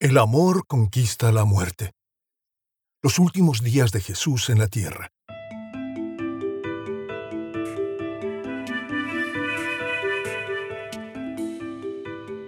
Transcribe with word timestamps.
El 0.00 0.16
amor 0.16 0.64
conquista 0.68 1.32
la 1.32 1.44
muerte. 1.44 1.90
Los 3.02 3.18
últimos 3.18 3.64
días 3.64 3.90
de 3.90 4.00
Jesús 4.00 4.48
en 4.48 4.60
la 4.60 4.68
tierra. 4.68 5.08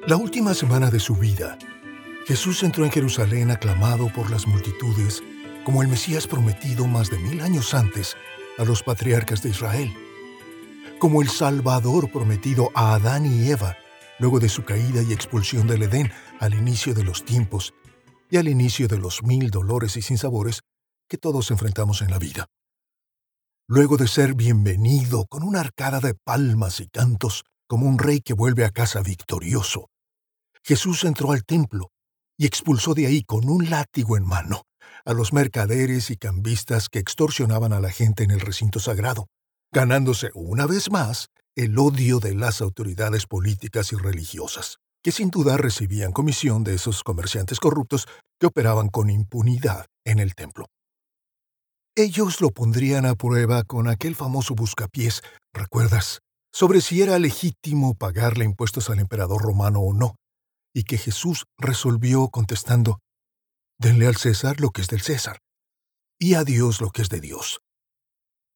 La 0.06 0.14
última 0.14 0.54
semana 0.54 0.92
de 0.92 1.00
su 1.00 1.16
vida, 1.16 1.58
Jesús 2.24 2.62
entró 2.62 2.84
en 2.84 2.92
Jerusalén 2.92 3.50
aclamado 3.50 4.12
por 4.12 4.30
las 4.30 4.46
multitudes 4.46 5.20
como 5.64 5.82
el 5.82 5.88
Mesías 5.88 6.28
prometido 6.28 6.86
más 6.86 7.10
de 7.10 7.18
mil 7.18 7.40
años 7.40 7.74
antes 7.74 8.16
a 8.58 8.64
los 8.64 8.84
patriarcas 8.84 9.42
de 9.42 9.48
Israel, 9.48 9.92
como 11.00 11.20
el 11.20 11.28
Salvador 11.28 12.12
prometido 12.12 12.70
a 12.76 12.94
Adán 12.94 13.26
y 13.26 13.50
Eva 13.50 13.76
luego 14.20 14.38
de 14.38 14.48
su 14.48 14.64
caída 14.64 15.02
y 15.02 15.12
expulsión 15.12 15.66
del 15.66 15.82
Edén 15.82 16.12
al 16.38 16.54
inicio 16.54 16.94
de 16.94 17.02
los 17.02 17.24
tiempos 17.24 17.74
y 18.30 18.36
al 18.36 18.48
inicio 18.48 18.86
de 18.86 18.98
los 18.98 19.22
mil 19.22 19.50
dolores 19.50 19.96
y 19.96 20.02
sinsabores 20.02 20.60
que 21.08 21.18
todos 21.18 21.50
enfrentamos 21.50 22.02
en 22.02 22.10
la 22.10 22.18
vida. 22.18 22.46
Luego 23.66 23.96
de 23.96 24.06
ser 24.06 24.34
bienvenido 24.34 25.26
con 25.26 25.42
una 25.42 25.60
arcada 25.60 26.00
de 26.00 26.14
palmas 26.14 26.80
y 26.80 26.88
cantos 26.88 27.44
como 27.66 27.86
un 27.86 27.98
rey 27.98 28.20
que 28.20 28.34
vuelve 28.34 28.64
a 28.64 28.70
casa 28.70 29.00
victorioso, 29.00 29.88
Jesús 30.62 31.04
entró 31.04 31.32
al 31.32 31.44
templo 31.44 31.90
y 32.36 32.46
expulsó 32.46 32.94
de 32.94 33.06
ahí 33.06 33.22
con 33.22 33.48
un 33.48 33.70
látigo 33.70 34.16
en 34.16 34.26
mano 34.26 34.62
a 35.04 35.14
los 35.14 35.32
mercaderes 35.32 36.10
y 36.10 36.16
cambistas 36.16 36.88
que 36.88 36.98
extorsionaban 36.98 37.72
a 37.72 37.80
la 37.80 37.90
gente 37.90 38.24
en 38.24 38.32
el 38.32 38.40
recinto 38.40 38.80
sagrado, 38.80 39.28
ganándose 39.72 40.30
una 40.34 40.66
vez 40.66 40.90
más 40.90 41.28
el 41.60 41.78
odio 41.78 42.20
de 42.20 42.34
las 42.34 42.62
autoridades 42.62 43.26
políticas 43.26 43.92
y 43.92 43.96
religiosas, 43.96 44.78
que 45.02 45.12
sin 45.12 45.28
duda 45.28 45.58
recibían 45.58 46.12
comisión 46.12 46.64
de 46.64 46.74
esos 46.74 47.02
comerciantes 47.02 47.60
corruptos 47.60 48.08
que 48.40 48.46
operaban 48.46 48.88
con 48.88 49.10
impunidad 49.10 49.84
en 50.06 50.20
el 50.20 50.34
templo. 50.34 50.66
Ellos 51.94 52.40
lo 52.40 52.50
pondrían 52.50 53.04
a 53.04 53.14
prueba 53.14 53.62
con 53.64 53.88
aquel 53.88 54.14
famoso 54.14 54.54
buscapiés, 54.54 55.22
¿recuerdas? 55.52 56.20
sobre 56.52 56.80
si 56.80 57.02
era 57.02 57.18
legítimo 57.18 57.94
pagarle 57.94 58.44
impuestos 58.44 58.90
al 58.90 58.98
emperador 58.98 59.42
romano 59.42 59.80
o 59.80 59.94
no, 59.94 60.16
y 60.74 60.84
que 60.84 60.98
Jesús 60.98 61.44
resolvió 61.58 62.28
contestando, 62.28 62.98
Denle 63.78 64.06
al 64.06 64.16
César 64.16 64.60
lo 64.60 64.70
que 64.70 64.82
es 64.82 64.88
del 64.88 65.00
César, 65.00 65.38
y 66.18 66.34
a 66.34 66.44
Dios 66.44 66.80
lo 66.80 66.90
que 66.90 67.02
es 67.02 67.08
de 67.08 67.20
Dios. 67.20 67.60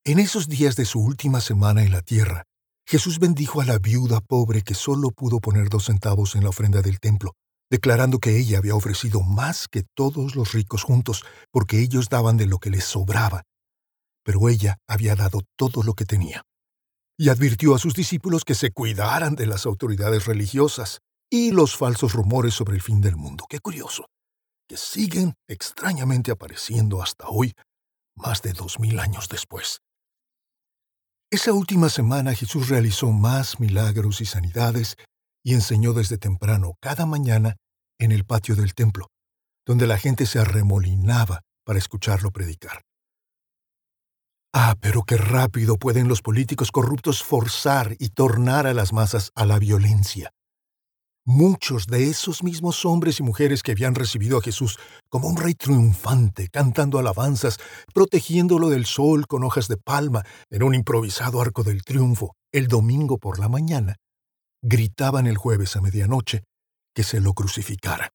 En 0.04 0.18
esos 0.18 0.48
días 0.48 0.76
de 0.76 0.84
su 0.84 1.00
última 1.00 1.40
semana 1.40 1.82
en 1.82 1.92
la 1.92 2.02
tierra, 2.02 2.44
Jesús 2.86 3.18
bendijo 3.18 3.62
a 3.62 3.64
la 3.64 3.78
viuda 3.78 4.20
pobre 4.20 4.62
que 4.62 4.74
solo 4.74 5.10
pudo 5.10 5.40
poner 5.40 5.68
dos 5.70 5.86
centavos 5.86 6.34
en 6.34 6.42
la 6.42 6.50
ofrenda 6.50 6.82
del 6.82 7.00
templo, 7.00 7.32
declarando 7.70 8.18
que 8.18 8.36
ella 8.38 8.58
había 8.58 8.74
ofrecido 8.74 9.22
más 9.22 9.68
que 9.68 9.84
todos 9.94 10.36
los 10.36 10.52
ricos 10.52 10.82
juntos, 10.82 11.24
porque 11.50 11.80
ellos 11.80 12.08
daban 12.10 12.36
de 12.36 12.46
lo 12.46 12.58
que 12.58 12.70
les 12.70 12.84
sobraba. 12.84 13.44
Pero 14.22 14.48
ella 14.48 14.78
había 14.86 15.16
dado 15.16 15.40
todo 15.56 15.82
lo 15.82 15.94
que 15.94 16.04
tenía. 16.04 16.42
Y 17.18 17.30
advirtió 17.30 17.74
a 17.74 17.78
sus 17.78 17.94
discípulos 17.94 18.44
que 18.44 18.54
se 18.54 18.70
cuidaran 18.70 19.34
de 19.34 19.46
las 19.46 19.64
autoridades 19.66 20.26
religiosas 20.26 20.98
y 21.30 21.52
los 21.52 21.76
falsos 21.76 22.12
rumores 22.12 22.54
sobre 22.54 22.76
el 22.76 22.82
fin 22.82 23.00
del 23.00 23.16
mundo. 23.16 23.46
Qué 23.48 23.60
curioso, 23.60 24.06
que 24.68 24.76
siguen 24.76 25.34
extrañamente 25.48 26.30
apareciendo 26.30 27.02
hasta 27.02 27.28
hoy, 27.28 27.54
más 28.14 28.42
de 28.42 28.52
dos 28.52 28.78
mil 28.78 28.98
años 28.98 29.28
después. 29.28 29.80
Esa 31.34 31.52
última 31.52 31.88
semana 31.88 32.32
Jesús 32.32 32.68
realizó 32.68 33.10
más 33.10 33.58
milagros 33.58 34.20
y 34.20 34.24
sanidades 34.24 34.94
y 35.42 35.54
enseñó 35.54 35.92
desde 35.92 36.16
temprano 36.16 36.74
cada 36.80 37.06
mañana 37.06 37.56
en 37.98 38.12
el 38.12 38.24
patio 38.24 38.54
del 38.54 38.72
templo, 38.72 39.08
donde 39.66 39.88
la 39.88 39.98
gente 39.98 40.26
se 40.26 40.38
arremolinaba 40.38 41.40
para 41.64 41.80
escucharlo 41.80 42.30
predicar. 42.30 42.82
Ah, 44.52 44.76
pero 44.80 45.02
qué 45.02 45.16
rápido 45.16 45.76
pueden 45.76 46.06
los 46.06 46.22
políticos 46.22 46.70
corruptos 46.70 47.24
forzar 47.24 47.96
y 47.98 48.10
tornar 48.10 48.68
a 48.68 48.72
las 48.72 48.92
masas 48.92 49.32
a 49.34 49.44
la 49.44 49.58
violencia. 49.58 50.30
Muchos 51.26 51.86
de 51.86 52.10
esos 52.10 52.42
mismos 52.42 52.84
hombres 52.84 53.18
y 53.18 53.22
mujeres 53.22 53.62
que 53.62 53.72
habían 53.72 53.94
recibido 53.94 54.36
a 54.36 54.42
Jesús 54.42 54.78
como 55.08 55.26
un 55.26 55.38
rey 55.38 55.54
triunfante, 55.54 56.48
cantando 56.48 56.98
alabanzas, 56.98 57.56
protegiéndolo 57.94 58.68
del 58.68 58.84
sol 58.84 59.26
con 59.26 59.42
hojas 59.42 59.66
de 59.68 59.78
palma 59.78 60.22
en 60.50 60.62
un 60.62 60.74
improvisado 60.74 61.40
arco 61.40 61.62
del 61.62 61.82
triunfo, 61.82 62.36
el 62.52 62.68
domingo 62.68 63.16
por 63.16 63.38
la 63.38 63.48
mañana, 63.48 63.96
gritaban 64.62 65.26
el 65.26 65.38
jueves 65.38 65.76
a 65.76 65.80
medianoche 65.80 66.44
que 66.94 67.04
se 67.04 67.20
lo 67.20 67.32
crucificara. 67.32 68.10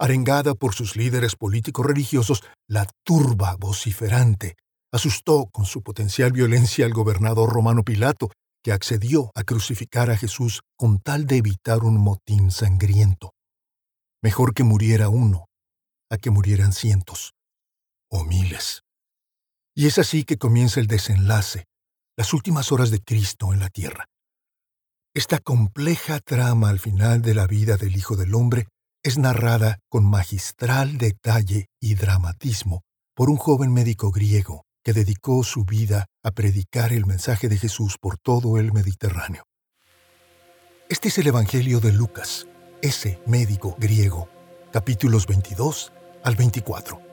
Arengada 0.00 0.54
por 0.54 0.74
sus 0.74 0.96
líderes 0.96 1.36
políticos 1.36 1.86
religiosos, 1.86 2.42
la 2.66 2.88
turba 3.04 3.54
vociferante 3.56 4.56
asustó 4.92 5.46
con 5.52 5.64
su 5.64 5.82
potencial 5.82 6.32
violencia 6.32 6.86
al 6.86 6.92
gobernador 6.92 7.52
romano 7.52 7.84
Pilato, 7.84 8.30
que 8.62 8.72
accedió 8.72 9.30
a 9.34 9.42
crucificar 9.44 10.10
a 10.10 10.16
Jesús 10.16 10.62
con 10.76 10.98
tal 10.98 11.26
de 11.26 11.36
evitar 11.36 11.84
un 11.84 11.98
motín 11.98 12.50
sangriento. 12.50 13.32
Mejor 14.22 14.54
que 14.54 14.64
muriera 14.64 15.08
uno 15.08 15.46
a 16.10 16.18
que 16.18 16.30
murieran 16.30 16.72
cientos 16.72 17.32
o 18.10 18.24
miles. 18.24 18.82
Y 19.74 19.86
es 19.86 19.98
así 19.98 20.24
que 20.24 20.36
comienza 20.36 20.80
el 20.80 20.88
desenlace, 20.88 21.64
las 22.16 22.34
últimas 22.34 22.72
horas 22.72 22.90
de 22.90 23.00
Cristo 23.00 23.52
en 23.52 23.60
la 23.60 23.68
tierra. 23.70 24.06
Esta 25.14 25.38
compleja 25.38 26.20
trama 26.20 26.68
al 26.68 26.78
final 26.78 27.22
de 27.22 27.34
la 27.34 27.46
vida 27.46 27.76
del 27.76 27.96
Hijo 27.96 28.16
del 28.16 28.34
Hombre 28.34 28.66
es 29.02 29.16
narrada 29.16 29.78
con 29.88 30.04
magistral 30.04 30.98
detalle 30.98 31.66
y 31.80 31.94
dramatismo 31.94 32.82
por 33.14 33.30
un 33.30 33.36
joven 33.36 33.72
médico 33.72 34.10
griego 34.10 34.64
que 34.82 34.92
dedicó 34.92 35.44
su 35.44 35.64
vida 35.64 36.06
a 36.22 36.30
predicar 36.30 36.92
el 36.92 37.06
mensaje 37.06 37.48
de 37.48 37.56
Jesús 37.56 37.96
por 38.00 38.18
todo 38.18 38.58
el 38.58 38.72
Mediterráneo. 38.72 39.44
Este 40.88 41.08
es 41.08 41.18
el 41.18 41.26
Evangelio 41.26 41.80
de 41.80 41.92
Lucas, 41.92 42.46
ese 42.82 43.20
médico 43.26 43.76
griego, 43.78 44.28
capítulos 44.72 45.26
22 45.26 45.92
al 46.24 46.36
24. 46.36 47.09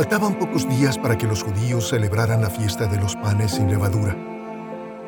Faltaban 0.00 0.38
pocos 0.38 0.66
días 0.66 0.96
para 0.96 1.18
que 1.18 1.26
los 1.26 1.42
judíos 1.42 1.90
celebraran 1.90 2.40
la 2.40 2.48
fiesta 2.48 2.86
de 2.86 2.96
los 2.96 3.16
panes 3.16 3.50
sin 3.50 3.68
levadura. 3.68 4.16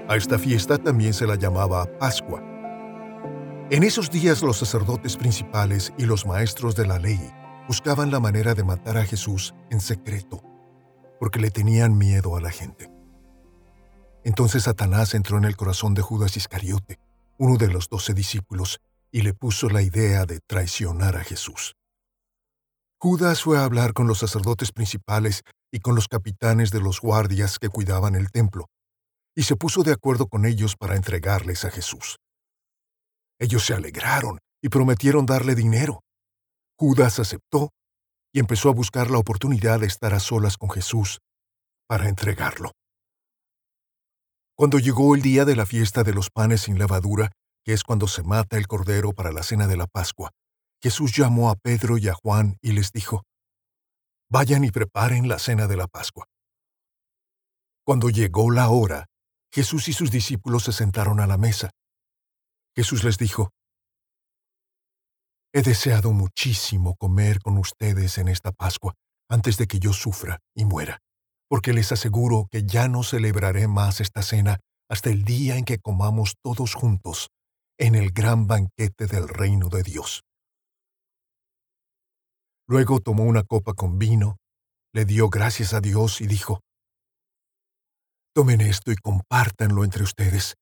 A 0.06 0.16
esta 0.16 0.38
fiesta 0.38 0.76
también 0.76 1.14
se 1.14 1.26
la 1.26 1.36
llamaba 1.36 1.86
Pascua. 1.98 2.42
En 3.70 3.84
esos 3.84 4.10
días 4.10 4.42
los 4.42 4.58
sacerdotes 4.58 5.16
principales 5.16 5.94
y 5.96 6.04
los 6.04 6.26
maestros 6.26 6.76
de 6.76 6.86
la 6.86 6.98
ley 6.98 7.18
buscaban 7.66 8.10
la 8.10 8.20
manera 8.20 8.52
de 8.52 8.64
matar 8.64 8.98
a 8.98 9.06
Jesús 9.06 9.54
en 9.70 9.80
secreto, 9.80 10.42
porque 11.18 11.40
le 11.40 11.50
tenían 11.50 11.96
miedo 11.96 12.36
a 12.36 12.42
la 12.42 12.50
gente. 12.50 12.90
Entonces 14.24 14.64
Satanás 14.64 15.14
entró 15.14 15.38
en 15.38 15.44
el 15.44 15.56
corazón 15.56 15.94
de 15.94 16.02
Judas 16.02 16.36
Iscariote, 16.36 16.98
uno 17.38 17.56
de 17.56 17.68
los 17.68 17.88
doce 17.88 18.12
discípulos, 18.12 18.78
y 19.10 19.22
le 19.22 19.32
puso 19.32 19.70
la 19.70 19.80
idea 19.80 20.26
de 20.26 20.40
traicionar 20.40 21.16
a 21.16 21.24
Jesús. 21.24 21.76
Judas 23.02 23.42
fue 23.42 23.58
a 23.58 23.64
hablar 23.64 23.94
con 23.94 24.06
los 24.06 24.20
sacerdotes 24.20 24.70
principales 24.70 25.42
y 25.72 25.80
con 25.80 25.96
los 25.96 26.06
capitanes 26.06 26.70
de 26.70 26.80
los 26.80 27.00
guardias 27.00 27.58
que 27.58 27.68
cuidaban 27.68 28.14
el 28.14 28.30
templo, 28.30 28.66
y 29.34 29.42
se 29.42 29.56
puso 29.56 29.82
de 29.82 29.90
acuerdo 29.90 30.28
con 30.28 30.46
ellos 30.46 30.76
para 30.76 30.94
entregarles 30.94 31.64
a 31.64 31.72
Jesús. 31.72 32.18
Ellos 33.40 33.66
se 33.66 33.74
alegraron 33.74 34.38
y 34.62 34.68
prometieron 34.68 35.26
darle 35.26 35.56
dinero. 35.56 36.04
Judas 36.78 37.18
aceptó 37.18 37.70
y 38.32 38.38
empezó 38.38 38.68
a 38.68 38.72
buscar 38.72 39.10
la 39.10 39.18
oportunidad 39.18 39.80
de 39.80 39.86
estar 39.86 40.14
a 40.14 40.20
solas 40.20 40.56
con 40.56 40.70
Jesús 40.70 41.18
para 41.88 42.08
entregarlo. 42.08 42.70
Cuando 44.56 44.78
llegó 44.78 45.16
el 45.16 45.22
día 45.22 45.44
de 45.44 45.56
la 45.56 45.66
fiesta 45.66 46.04
de 46.04 46.14
los 46.14 46.30
panes 46.30 46.60
sin 46.60 46.78
levadura, 46.78 47.32
que 47.64 47.72
es 47.72 47.82
cuando 47.82 48.06
se 48.06 48.22
mata 48.22 48.58
el 48.58 48.68
cordero 48.68 49.10
para 49.12 49.32
la 49.32 49.42
cena 49.42 49.66
de 49.66 49.76
la 49.76 49.88
Pascua, 49.88 50.30
Jesús 50.82 51.16
llamó 51.16 51.48
a 51.48 51.54
Pedro 51.54 51.96
y 51.96 52.08
a 52.08 52.14
Juan 52.14 52.58
y 52.60 52.72
les 52.72 52.90
dijo, 52.90 53.22
Vayan 54.28 54.64
y 54.64 54.72
preparen 54.72 55.28
la 55.28 55.38
cena 55.38 55.68
de 55.68 55.76
la 55.76 55.86
Pascua. 55.86 56.26
Cuando 57.84 58.10
llegó 58.10 58.50
la 58.50 58.68
hora, 58.68 59.06
Jesús 59.52 59.86
y 59.88 59.92
sus 59.92 60.10
discípulos 60.10 60.64
se 60.64 60.72
sentaron 60.72 61.20
a 61.20 61.26
la 61.26 61.36
mesa. 61.36 61.70
Jesús 62.74 63.04
les 63.04 63.16
dijo, 63.16 63.50
He 65.52 65.62
deseado 65.62 66.12
muchísimo 66.12 66.96
comer 66.96 67.40
con 67.40 67.58
ustedes 67.58 68.18
en 68.18 68.28
esta 68.28 68.50
Pascua 68.50 68.94
antes 69.28 69.58
de 69.58 69.66
que 69.66 69.78
yo 69.78 69.92
sufra 69.92 70.40
y 70.54 70.64
muera, 70.64 70.98
porque 71.48 71.72
les 71.72 71.92
aseguro 71.92 72.48
que 72.50 72.64
ya 72.64 72.88
no 72.88 73.04
celebraré 73.04 73.68
más 73.68 74.00
esta 74.00 74.22
cena 74.22 74.58
hasta 74.88 75.10
el 75.10 75.24
día 75.24 75.56
en 75.56 75.64
que 75.64 75.78
comamos 75.78 76.34
todos 76.42 76.74
juntos 76.74 77.28
en 77.78 77.94
el 77.94 78.10
gran 78.10 78.46
banquete 78.46 79.06
del 79.06 79.28
reino 79.28 79.68
de 79.68 79.82
Dios. 79.82 80.22
Luego 82.68 83.00
tomó 83.00 83.24
una 83.24 83.42
copa 83.42 83.74
con 83.74 83.98
vino, 83.98 84.36
le 84.94 85.04
dio 85.04 85.28
gracias 85.28 85.74
a 85.74 85.80
Dios 85.80 86.20
y 86.20 86.26
dijo, 86.26 86.60
Tomen 88.34 88.60
esto 88.60 88.92
y 88.92 88.96
compártanlo 88.96 89.84
entre 89.84 90.02
ustedes, 90.02 90.54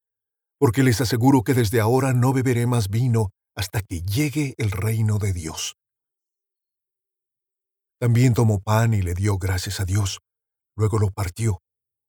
porque 0.59 0.83
les 0.83 1.01
aseguro 1.01 1.43
que 1.43 1.55
desde 1.55 1.81
ahora 1.81 2.13
no 2.13 2.33
beberé 2.33 2.67
más 2.67 2.89
vino 2.89 3.31
hasta 3.57 3.81
que 3.83 4.03
llegue 4.03 4.55
el 4.59 4.71
reino 4.71 5.19
de 5.19 5.33
Dios. 5.33 5.75
También 8.01 8.35
tomó 8.35 8.61
pan 8.61 8.95
y 8.95 9.03
le 9.03 9.15
dio 9.15 9.37
gracias 9.39 9.79
a 9.79 9.85
Dios. 9.85 10.21
Luego 10.77 10.99
lo 10.99 11.11
partió, 11.11 11.61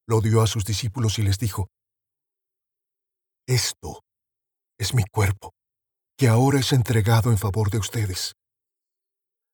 lo 0.08 0.20
dio 0.20 0.40
a 0.42 0.46
sus 0.46 0.64
discípulos 0.64 1.18
y 1.18 1.22
les 1.22 1.38
dijo, 1.38 1.68
Esto 3.46 4.00
es 4.78 4.94
mi 4.94 5.04
cuerpo, 5.12 5.52
que 6.16 6.28
ahora 6.28 6.60
es 6.60 6.72
entregado 6.72 7.30
en 7.30 7.38
favor 7.38 7.70
de 7.70 7.78
ustedes. 7.78 8.32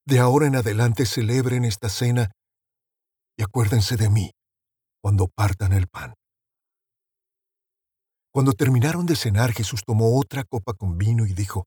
De 0.09 0.21
ahora 0.21 0.47
en 0.47 0.57
adelante 0.57 1.05
celebren 1.05 1.67
esta 1.67 1.91
cena 1.91 2.31
y 3.37 3.43
acuérdense 3.43 3.99
de 3.99 4.09
mí 4.09 4.31
cuando 5.03 5.29
partan 5.29 5.75
el 5.75 5.87
pan. 5.87 6.15
Cuando 8.33 8.55
terminaron 8.55 9.05
de 9.05 9.17
cenar, 9.17 9.53
Jesús 9.53 9.83
tomó 9.85 10.19
otra 10.19 10.45
copa 10.45 10.73
con 10.73 10.97
vino 10.97 11.27
y 11.27 11.35
dijo, 11.35 11.67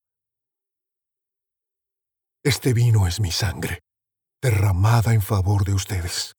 Este 2.43 2.73
vino 2.73 3.05
es 3.05 3.19
mi 3.19 3.29
sangre 3.29 3.81
derramada 4.41 5.13
en 5.13 5.21
favor 5.21 5.63
de 5.63 5.75
ustedes. 5.75 6.33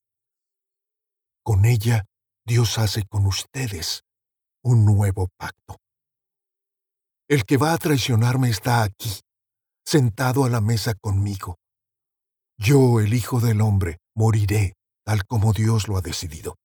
Con 1.41 1.63
ella 1.63 2.03
Dios 2.45 2.79
hace 2.79 3.05
con 3.05 3.25
ustedes 3.27 4.01
un 4.61 4.83
nuevo 4.83 5.29
pacto. 5.37 5.77
El 7.29 7.45
que 7.45 7.55
va 7.55 7.71
a 7.71 7.77
traicionarme 7.77 8.49
está 8.49 8.83
aquí, 8.83 9.21
sentado 9.85 10.43
a 10.43 10.49
la 10.49 10.59
mesa 10.59 10.95
conmigo. 10.95 11.55
Yo, 12.57 12.99
el 12.99 13.13
Hijo 13.13 13.39
del 13.39 13.61
Hombre, 13.61 13.97
moriré 14.15 14.73
tal 15.05 15.25
como 15.25 15.53
Dios 15.53 15.87
lo 15.87 15.97
ha 15.97 16.01
decidido. 16.01 16.55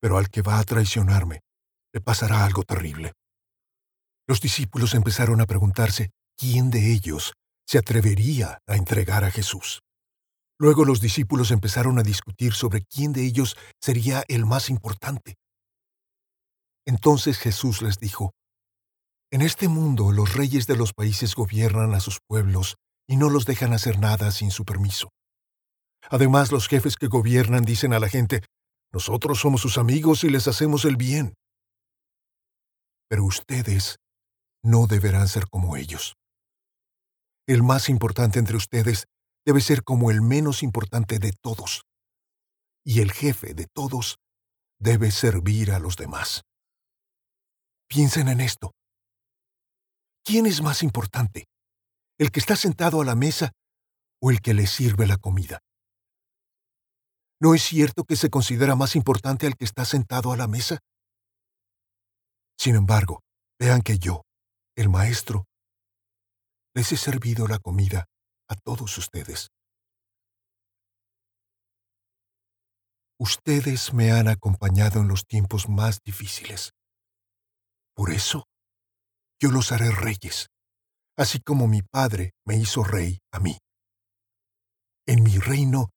Pero 0.00 0.18
al 0.18 0.28
que 0.28 0.42
va 0.42 0.58
a 0.58 0.64
traicionarme, 0.64 1.40
le 1.92 2.00
pasará 2.00 2.44
algo 2.44 2.62
terrible. 2.62 3.12
Los 4.26 4.40
discípulos 4.40 4.94
empezaron 4.94 5.40
a 5.40 5.46
preguntarse 5.46 6.10
quién 6.36 6.70
de 6.70 6.92
ellos 6.92 7.34
se 7.66 7.78
atrevería 7.78 8.58
a 8.66 8.76
entregar 8.76 9.24
a 9.24 9.30
Jesús. 9.30 9.80
Luego 10.58 10.84
los 10.84 11.00
discípulos 11.00 11.50
empezaron 11.50 11.98
a 11.98 12.02
discutir 12.02 12.54
sobre 12.54 12.82
quién 12.84 13.12
de 13.12 13.24
ellos 13.24 13.56
sería 13.80 14.24
el 14.28 14.46
más 14.46 14.70
importante. 14.70 15.34
Entonces 16.86 17.38
Jesús 17.38 17.82
les 17.82 17.98
dijo, 17.98 18.32
En 19.30 19.42
este 19.42 19.68
mundo 19.68 20.12
los 20.12 20.34
reyes 20.34 20.66
de 20.66 20.76
los 20.76 20.92
países 20.92 21.34
gobiernan 21.34 21.94
a 21.94 22.00
sus 22.00 22.18
pueblos 22.26 22.76
y 23.06 23.16
no 23.16 23.30
los 23.30 23.44
dejan 23.46 23.72
hacer 23.72 23.98
nada 23.98 24.30
sin 24.30 24.50
su 24.50 24.64
permiso. 24.64 25.10
Además, 26.10 26.52
los 26.52 26.68
jefes 26.68 26.96
que 26.96 27.06
gobiernan 27.06 27.64
dicen 27.64 27.92
a 27.92 27.98
la 27.98 28.08
gente, 28.08 28.42
nosotros 28.92 29.40
somos 29.40 29.60
sus 29.60 29.78
amigos 29.78 30.24
y 30.24 30.30
les 30.30 30.46
hacemos 30.48 30.84
el 30.84 30.96
bien. 30.96 31.34
Pero 33.08 33.24
ustedes 33.24 33.96
no 34.62 34.86
deberán 34.86 35.28
ser 35.28 35.48
como 35.48 35.76
ellos. 35.76 36.14
El 37.46 37.62
más 37.62 37.88
importante 37.88 38.38
entre 38.38 38.56
ustedes 38.56 39.06
debe 39.44 39.60
ser 39.60 39.82
como 39.82 40.10
el 40.10 40.22
menos 40.22 40.62
importante 40.62 41.18
de 41.18 41.32
todos. 41.32 41.82
Y 42.84 43.00
el 43.00 43.12
jefe 43.12 43.54
de 43.54 43.66
todos 43.66 44.16
debe 44.78 45.10
servir 45.10 45.72
a 45.72 45.78
los 45.78 45.96
demás. 45.96 46.42
Piensen 47.88 48.28
en 48.28 48.40
esto. 48.40 48.72
¿Quién 50.24 50.46
es 50.46 50.62
más 50.62 50.82
importante? 50.82 51.44
¿El 52.18 52.30
que 52.30 52.38
está 52.38 52.54
sentado 52.54 53.00
a 53.00 53.04
la 53.04 53.16
mesa 53.16 53.52
o 54.20 54.30
el 54.30 54.40
que 54.40 54.54
le 54.54 54.66
sirve 54.66 55.06
la 55.06 55.16
comida? 55.16 55.60
¿No 57.40 57.54
es 57.54 57.62
cierto 57.62 58.04
que 58.04 58.14
se 58.14 58.30
considera 58.30 58.76
más 58.76 58.94
importante 58.94 59.46
al 59.46 59.56
que 59.56 59.64
está 59.64 59.84
sentado 59.84 60.32
a 60.32 60.36
la 60.36 60.46
mesa? 60.46 60.78
Sin 62.56 62.76
embargo, 62.76 63.20
vean 63.58 63.82
que 63.82 63.98
yo, 63.98 64.22
el 64.76 64.88
maestro, 64.88 65.44
les 66.74 66.92
he 66.92 66.96
servido 66.96 67.48
la 67.48 67.58
comida 67.58 68.06
a 68.48 68.54
todos 68.54 68.96
ustedes. 68.96 69.48
Ustedes 73.18 73.92
me 73.92 74.12
han 74.12 74.28
acompañado 74.28 75.00
en 75.00 75.08
los 75.08 75.26
tiempos 75.26 75.68
más 75.68 76.00
difíciles. 76.04 76.72
Por 77.94 78.10
eso, 78.12 78.44
yo 79.40 79.50
los 79.50 79.72
haré 79.72 79.90
reyes, 79.90 80.48
así 81.16 81.40
como 81.40 81.68
mi 81.68 81.82
Padre 81.82 82.32
me 82.44 82.56
hizo 82.56 82.84
rey 82.84 83.18
a 83.32 83.40
mí. 83.40 83.58
En 85.06 85.22
mi 85.22 85.38
reino, 85.38 85.90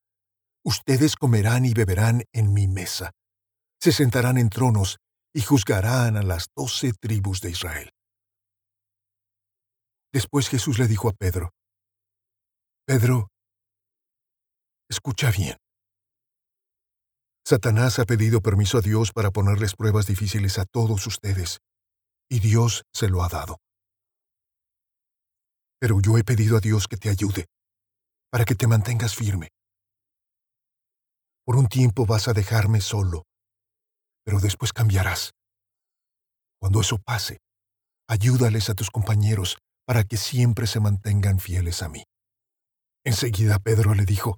ustedes 0.63 1.15
comerán 1.15 1.65
y 1.65 1.73
beberán 1.73 2.23
en 2.33 2.53
mi 2.53 2.67
mesa, 2.67 3.11
se 3.81 3.91
sentarán 3.91 4.37
en 4.37 4.49
tronos 4.49 4.97
y 5.33 5.41
juzgarán 5.41 6.17
a 6.17 6.23
las 6.23 6.47
doce 6.55 6.93
tribus 6.93 7.41
de 7.41 7.51
Israel. 7.51 7.91
Después 10.13 10.49
Jesús 10.49 10.79
le 10.79 10.87
dijo 10.87 11.09
a 11.09 11.13
Pedro, 11.13 11.51
Pedro, 12.85 13.27
escucha 14.89 15.31
bien. 15.31 15.57
Satanás 17.45 17.99
ha 17.99 18.05
pedido 18.05 18.41
permiso 18.41 18.77
a 18.77 18.81
Dios 18.81 19.11
para 19.13 19.31
ponerles 19.31 19.75
pruebas 19.75 20.07
difíciles 20.07 20.57
a 20.57 20.65
todos 20.65 21.05
ustedes, 21.07 21.59
y 22.29 22.39
Dios 22.39 22.83
se 22.93 23.07
lo 23.09 23.23
ha 23.23 23.29
dado. 23.29 23.57
Pero 25.79 25.99
yo 26.01 26.17
he 26.17 26.23
pedido 26.23 26.57
a 26.57 26.59
Dios 26.59 26.87
que 26.87 26.97
te 26.97 27.09
ayude, 27.09 27.45
para 28.31 28.45
que 28.45 28.55
te 28.55 28.67
mantengas 28.67 29.15
firme. 29.15 29.49
Por 31.45 31.55
un 31.55 31.67
tiempo 31.67 32.05
vas 32.05 32.27
a 32.27 32.33
dejarme 32.33 32.81
solo, 32.81 33.23
pero 34.25 34.39
después 34.39 34.73
cambiarás. 34.73 35.31
Cuando 36.59 36.81
eso 36.81 36.97
pase, 36.97 37.37
ayúdales 38.09 38.69
a 38.69 38.73
tus 38.73 38.89
compañeros 38.89 39.57
para 39.85 40.03
que 40.03 40.17
siempre 40.17 40.67
se 40.67 40.79
mantengan 40.79 41.39
fieles 41.39 41.81
a 41.81 41.89
mí. 41.89 42.03
Enseguida 43.05 43.59
Pedro 43.59 43.93
le 43.93 44.03
dijo, 44.03 44.37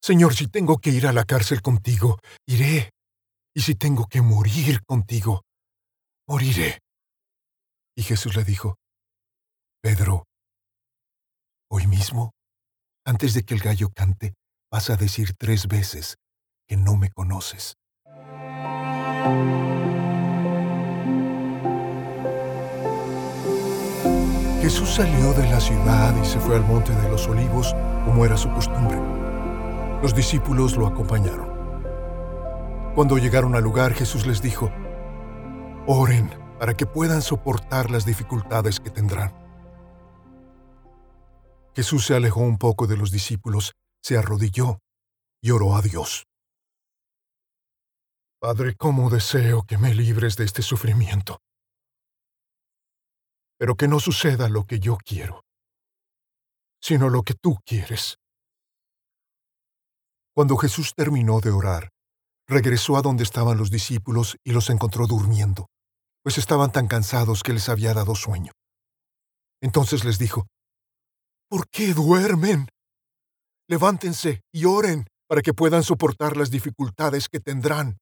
Señor, 0.00 0.36
si 0.36 0.46
tengo 0.46 0.78
que 0.78 0.90
ir 0.90 1.06
a 1.08 1.12
la 1.12 1.24
cárcel 1.24 1.62
contigo, 1.62 2.18
iré. 2.46 2.90
Y 3.54 3.62
si 3.62 3.74
tengo 3.74 4.06
que 4.06 4.22
morir 4.22 4.84
contigo, 4.84 5.42
moriré. 6.28 6.78
Y 7.96 8.04
Jesús 8.04 8.36
le 8.36 8.44
dijo, 8.44 8.76
Pedro, 9.82 10.27
hoy 11.70 11.86
mismo, 11.86 12.32
antes 13.04 13.34
de 13.34 13.42
que 13.44 13.54
el 13.54 13.60
gallo 13.60 13.90
cante, 13.90 14.34
vas 14.70 14.90
a 14.90 14.96
decir 14.96 15.34
tres 15.38 15.68
veces 15.68 16.18
que 16.66 16.76
no 16.76 16.96
me 16.96 17.10
conoces. 17.10 17.76
Jesús 24.60 24.90
salió 24.90 25.32
de 25.32 25.48
la 25.48 25.60
ciudad 25.60 26.14
y 26.22 26.26
se 26.26 26.38
fue 26.40 26.56
al 26.56 26.64
monte 26.64 26.94
de 26.94 27.08
los 27.08 27.26
olivos 27.26 27.74
como 28.04 28.24
era 28.24 28.36
su 28.36 28.50
costumbre. 28.50 28.98
Los 30.02 30.14
discípulos 30.14 30.76
lo 30.76 30.86
acompañaron. 30.86 31.48
Cuando 32.94 33.16
llegaron 33.16 33.54
al 33.54 33.62
lugar, 33.62 33.94
Jesús 33.94 34.26
les 34.26 34.42
dijo, 34.42 34.70
Oren 35.86 36.30
para 36.58 36.74
que 36.74 36.86
puedan 36.86 37.22
soportar 37.22 37.90
las 37.90 38.04
dificultades 38.04 38.80
que 38.80 38.90
tendrán. 38.90 39.47
Jesús 41.78 42.06
se 42.06 42.14
alejó 42.14 42.40
un 42.40 42.58
poco 42.58 42.86
de 42.88 42.96
los 42.96 43.12
discípulos, 43.12 43.74
se 44.02 44.18
arrodilló 44.18 44.80
y 45.40 45.52
oró 45.52 45.76
a 45.76 45.82
Dios. 45.82 46.26
Padre, 48.40 48.74
cómo 48.76 49.10
deseo 49.10 49.62
que 49.62 49.78
me 49.78 49.94
libres 49.94 50.36
de 50.36 50.44
este 50.44 50.62
sufrimiento 50.62 51.38
pero 53.58 53.74
que 53.74 53.88
no 53.88 53.98
suceda 53.98 54.48
lo 54.48 54.64
que 54.64 54.78
yo 54.78 54.96
quiero, 55.04 55.44
sino 56.80 57.10
lo 57.10 57.24
que 57.24 57.34
tú 57.34 57.58
quieres. 57.66 58.18
Cuando 60.32 60.56
Jesús 60.56 60.94
terminó 60.94 61.40
de 61.40 61.50
orar, 61.50 61.90
regresó 62.46 62.96
a 62.96 63.02
donde 63.02 63.24
estaban 63.24 63.58
los 63.58 63.70
discípulos 63.70 64.36
y 64.44 64.52
los 64.52 64.70
encontró 64.70 65.08
durmiendo, 65.08 65.66
pues 66.22 66.38
estaban 66.38 66.70
tan 66.70 66.86
cansados 66.86 67.42
que 67.42 67.52
les 67.52 67.68
había 67.68 67.92
dado 67.94 68.14
sueño. 68.14 68.52
Entonces 69.60 70.04
les 70.04 70.20
dijo, 70.20 70.46
¿Por 71.48 71.68
qué 71.68 71.94
duermen? 71.94 72.68
Levántense 73.68 74.42
y 74.52 74.64
oren 74.64 75.06
para 75.28 75.42
que 75.42 75.54
puedan 75.54 75.82
soportar 75.82 76.36
las 76.36 76.50
dificultades 76.50 77.28
que 77.28 77.40
tendrán. 77.40 77.98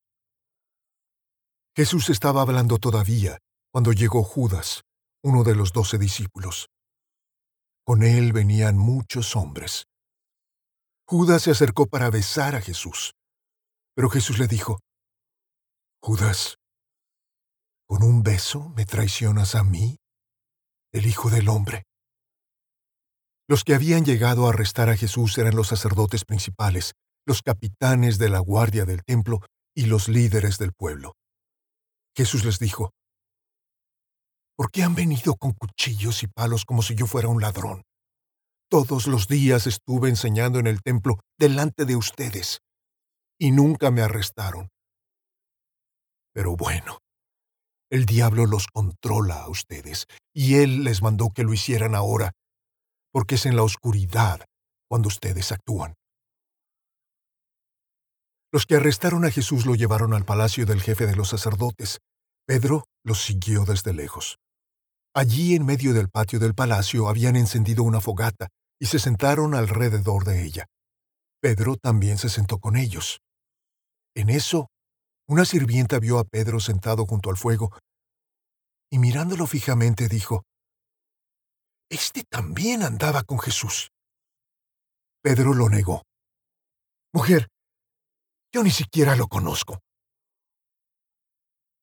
Jesús 1.76 2.08
estaba 2.08 2.42
hablando 2.42 2.78
todavía 2.78 3.38
cuando 3.72 3.92
llegó 3.92 4.22
Judas, 4.22 4.82
uno 5.22 5.44
de 5.44 5.54
los 5.54 5.72
doce 5.72 5.98
discípulos. 5.98 6.68
Con 7.84 8.02
él 8.02 8.32
venían 8.32 8.78
muchos 8.78 9.36
hombres. 9.36 9.84
Judas 11.06 11.42
se 11.42 11.50
acercó 11.50 11.86
para 11.86 12.10
besar 12.10 12.54
a 12.56 12.60
Jesús, 12.60 13.12
pero 13.94 14.08
Jesús 14.08 14.38
le 14.38 14.48
dijo, 14.48 14.80
Judas, 16.00 16.56
¿Con 17.88 18.02
un 18.02 18.24
beso 18.24 18.70
me 18.70 18.84
traicionas 18.84 19.54
a 19.54 19.62
mí, 19.62 19.96
el 20.92 21.06
Hijo 21.06 21.30
del 21.30 21.48
Hombre? 21.48 21.84
Los 23.48 23.62
que 23.62 23.74
habían 23.74 24.04
llegado 24.04 24.46
a 24.46 24.50
arrestar 24.50 24.88
a 24.88 24.96
Jesús 24.96 25.38
eran 25.38 25.54
los 25.54 25.68
sacerdotes 25.68 26.24
principales, 26.24 26.94
los 27.24 27.42
capitanes 27.42 28.18
de 28.18 28.28
la 28.28 28.40
guardia 28.40 28.84
del 28.84 29.04
templo 29.04 29.40
y 29.74 29.86
los 29.86 30.08
líderes 30.08 30.58
del 30.58 30.72
pueblo. 30.72 31.12
Jesús 32.16 32.44
les 32.44 32.58
dijo, 32.58 32.90
¿Por 34.56 34.70
qué 34.70 34.82
han 34.82 34.94
venido 34.94 35.36
con 35.36 35.52
cuchillos 35.52 36.22
y 36.22 36.28
palos 36.28 36.64
como 36.64 36.82
si 36.82 36.94
yo 36.94 37.06
fuera 37.06 37.28
un 37.28 37.42
ladrón? 37.42 37.82
Todos 38.70 39.06
los 39.06 39.28
días 39.28 39.66
estuve 39.66 40.08
enseñando 40.08 40.58
en 40.58 40.66
el 40.66 40.82
templo 40.82 41.20
delante 41.38 41.84
de 41.84 41.94
ustedes 41.94 42.60
y 43.38 43.52
nunca 43.52 43.90
me 43.90 44.00
arrestaron. 44.00 44.70
Pero 46.32 46.56
bueno, 46.56 46.98
el 47.90 48.06
diablo 48.06 48.46
los 48.46 48.66
controla 48.66 49.42
a 49.42 49.48
ustedes 49.48 50.06
y 50.34 50.56
él 50.56 50.84
les 50.84 51.02
mandó 51.02 51.30
que 51.30 51.44
lo 51.44 51.52
hicieran 51.52 51.94
ahora, 51.94 52.32
porque 53.16 53.37
es 53.37 53.46
en 53.46 53.56
la 53.56 53.62
oscuridad 53.62 54.44
cuando 54.90 55.08
ustedes 55.08 55.50
actúan. 55.50 55.94
Los 58.52 58.66
que 58.66 58.75
arrestaron 58.75 59.25
a 59.25 59.30
Jesús 59.30 59.64
lo 59.64 59.75
llevaron 59.75 60.12
al 60.12 60.26
palacio 60.26 60.66
del 60.66 60.82
jefe 60.82 61.06
de 61.06 61.16
los 61.16 61.30
sacerdotes. 61.30 62.00
Pedro 62.46 62.85
los 63.06 63.23
siguió 63.23 63.64
desde 63.64 63.94
lejos. 63.94 64.37
Allí 65.14 65.54
en 65.54 65.64
medio 65.64 65.94
del 65.94 66.11
patio 66.11 66.38
del 66.38 66.52
palacio 66.52 67.08
habían 67.08 67.37
encendido 67.37 67.85
una 67.85 68.02
fogata 68.02 68.49
y 68.78 68.85
se 68.85 68.99
sentaron 68.99 69.54
alrededor 69.54 70.25
de 70.26 70.44
ella. 70.44 70.66
Pedro 71.40 71.76
también 71.76 72.18
se 72.18 72.28
sentó 72.28 72.58
con 72.58 72.76
ellos. 72.76 73.20
En 74.14 74.28
eso, 74.28 74.68
una 75.26 75.46
sirvienta 75.46 75.99
vio 76.00 76.18
a 76.18 76.25
Pedro 76.25 76.61
sentado 76.61 77.06
junto 77.06 77.30
al 77.30 77.38
fuego 77.38 77.73
y 78.92 78.99
mirándolo 78.99 79.46
fijamente 79.46 80.06
dijo, 80.06 80.42
Este 81.88 82.24
también 82.24 82.82
andaba 82.82 83.22
con 83.22 83.38
Jesús. 83.38 83.90
Pedro 85.22 85.54
lo 85.54 85.68
negó. 85.68 86.02
Mujer, 87.12 87.48
yo 88.52 88.62
ni 88.62 88.70
siquiera 88.70 89.14
lo 89.16 89.28
conozco. 89.28 89.78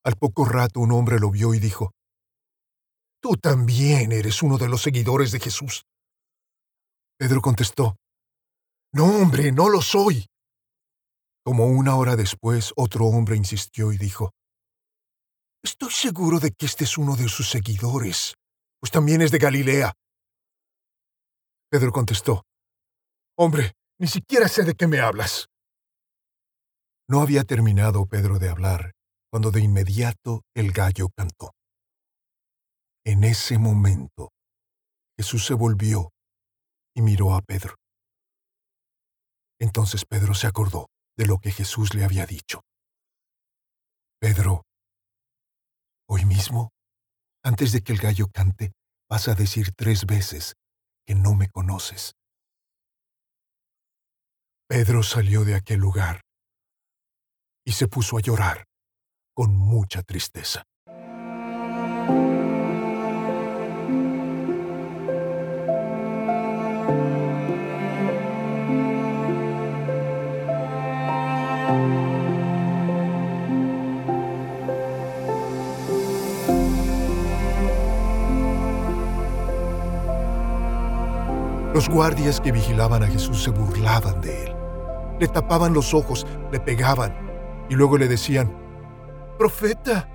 Al 0.05 0.15
poco 0.17 0.43
rato 0.45 0.81
un 0.81 0.91
hombre 0.91 1.19
lo 1.19 1.31
vio 1.31 1.53
y 1.53 1.59
dijo, 1.59 1.91
Tú 3.21 3.37
también 3.37 4.11
eres 4.11 4.43
uno 4.43 4.57
de 4.57 4.67
los 4.67 4.81
seguidores 4.81 5.31
de 5.31 5.39
Jesús. 5.39 5.85
Pedro 7.17 7.41
contestó, 7.41 7.95
No, 8.91 9.05
hombre, 9.05 9.53
no 9.53 9.69
lo 9.69 9.81
soy. 9.81 10.25
Como 11.45 11.67
una 11.67 11.95
hora 11.95 12.17
después, 12.17 12.73
otro 12.75 13.05
hombre 13.05 13.37
insistió 13.37 13.93
y 13.93 13.97
dijo, 13.97 14.31
Estoy 15.63 15.91
seguro 15.91 16.39
de 16.39 16.51
que 16.51 16.65
este 16.65 16.83
es 16.83 16.97
uno 16.97 17.15
de 17.15 17.29
sus 17.29 17.49
seguidores, 17.49 18.33
pues 18.83 18.91
también 18.91 19.21
es 19.21 19.31
de 19.31 19.37
Galilea. 19.37 19.93
Pedro 21.71 21.93
contestó, 21.93 22.43
Hombre, 23.37 23.77
ni 23.97 24.07
siquiera 24.07 24.49
sé 24.49 24.65
de 24.65 24.73
qué 24.73 24.87
me 24.87 24.99
hablas. 24.99 25.47
No 27.07 27.21
había 27.21 27.45
terminado 27.45 28.05
Pedro 28.07 28.39
de 28.39 28.49
hablar, 28.49 28.91
cuando 29.31 29.51
de 29.51 29.61
inmediato 29.61 30.41
el 30.53 30.73
gallo 30.73 31.07
cantó. 31.15 31.53
En 33.05 33.23
ese 33.23 33.57
momento, 33.57 34.33
Jesús 35.17 35.45
se 35.45 35.53
volvió 35.53 36.09
y 36.93 37.03
miró 37.03 37.35
a 37.35 37.41
Pedro. 37.41 37.75
Entonces 39.61 40.03
Pedro 40.03 40.33
se 40.33 40.47
acordó 40.47 40.87
de 41.17 41.25
lo 41.25 41.37
que 41.37 41.51
Jesús 41.51 41.93
le 41.93 42.03
había 42.03 42.25
dicho. 42.25 42.59
Pedro, 44.19 44.63
hoy 46.09 46.25
mismo, 46.25 46.72
antes 47.43 47.71
de 47.71 47.81
que 47.81 47.93
el 47.93 47.99
gallo 47.99 48.27
cante, 48.29 48.71
vas 49.09 49.27
a 49.27 49.35
decir 49.35 49.73
tres 49.75 50.05
veces 50.05 50.55
que 51.05 51.15
no 51.15 51.35
me 51.35 51.49
conoces. 51.49 52.15
Pedro 54.67 55.03
salió 55.03 55.43
de 55.43 55.55
aquel 55.55 55.79
lugar 55.79 56.21
y 57.65 57.73
se 57.73 57.87
puso 57.87 58.17
a 58.17 58.21
llorar 58.21 58.65
con 59.35 59.55
mucha 59.55 60.03
tristeza. 60.03 60.63
Los 81.83 81.93
guardias 81.93 82.39
que 82.39 82.53
vigilaban 82.53 83.03
a 83.03 83.07
Jesús 83.07 83.43
se 83.43 83.49
burlaban 83.49 84.21
de 84.21 84.45
él. 84.45 84.55
Le 85.19 85.27
tapaban 85.27 85.73
los 85.73 85.93
ojos, 85.93 86.25
le 86.49 86.61
pegaban 86.61 87.13
y 87.69 87.73
luego 87.75 87.97
le 87.97 88.07
decían, 88.07 88.55
Profeta, 89.37 90.07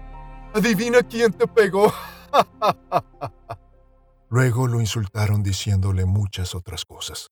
adivina 0.54 1.02
quién 1.02 1.30
te 1.30 1.46
pegó. 1.46 1.92
luego 4.30 4.66
lo 4.66 4.80
insultaron 4.80 5.42
diciéndole 5.42 6.06
muchas 6.06 6.54
otras 6.54 6.86
cosas. 6.86 7.28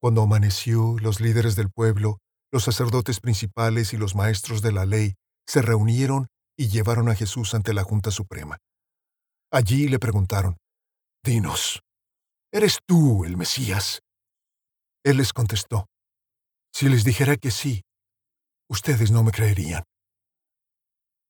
Cuando 0.00 0.22
amaneció, 0.22 0.96
los 0.98 1.20
líderes 1.20 1.56
del 1.56 1.68
pueblo, 1.68 2.20
los 2.50 2.64
sacerdotes 2.64 3.20
principales 3.20 3.92
y 3.92 3.98
los 3.98 4.14
maestros 4.14 4.62
de 4.62 4.72
la 4.72 4.86
ley 4.86 5.16
se 5.46 5.60
reunieron 5.60 6.28
y 6.56 6.68
llevaron 6.68 7.10
a 7.10 7.14
Jesús 7.14 7.52
ante 7.52 7.74
la 7.74 7.82
Junta 7.82 8.12
Suprema. 8.12 8.56
Allí 9.52 9.88
le 9.88 9.98
preguntaron, 9.98 10.56
Dinos, 11.22 11.82
¿Eres 12.52 12.80
tú 12.84 13.24
el 13.24 13.36
Mesías? 13.36 14.02
Él 15.04 15.18
les 15.18 15.32
contestó, 15.32 15.86
Si 16.72 16.88
les 16.88 17.04
dijera 17.04 17.36
que 17.36 17.50
sí, 17.50 17.82
ustedes 18.68 19.12
no 19.12 19.22
me 19.22 19.30
creerían. 19.30 19.84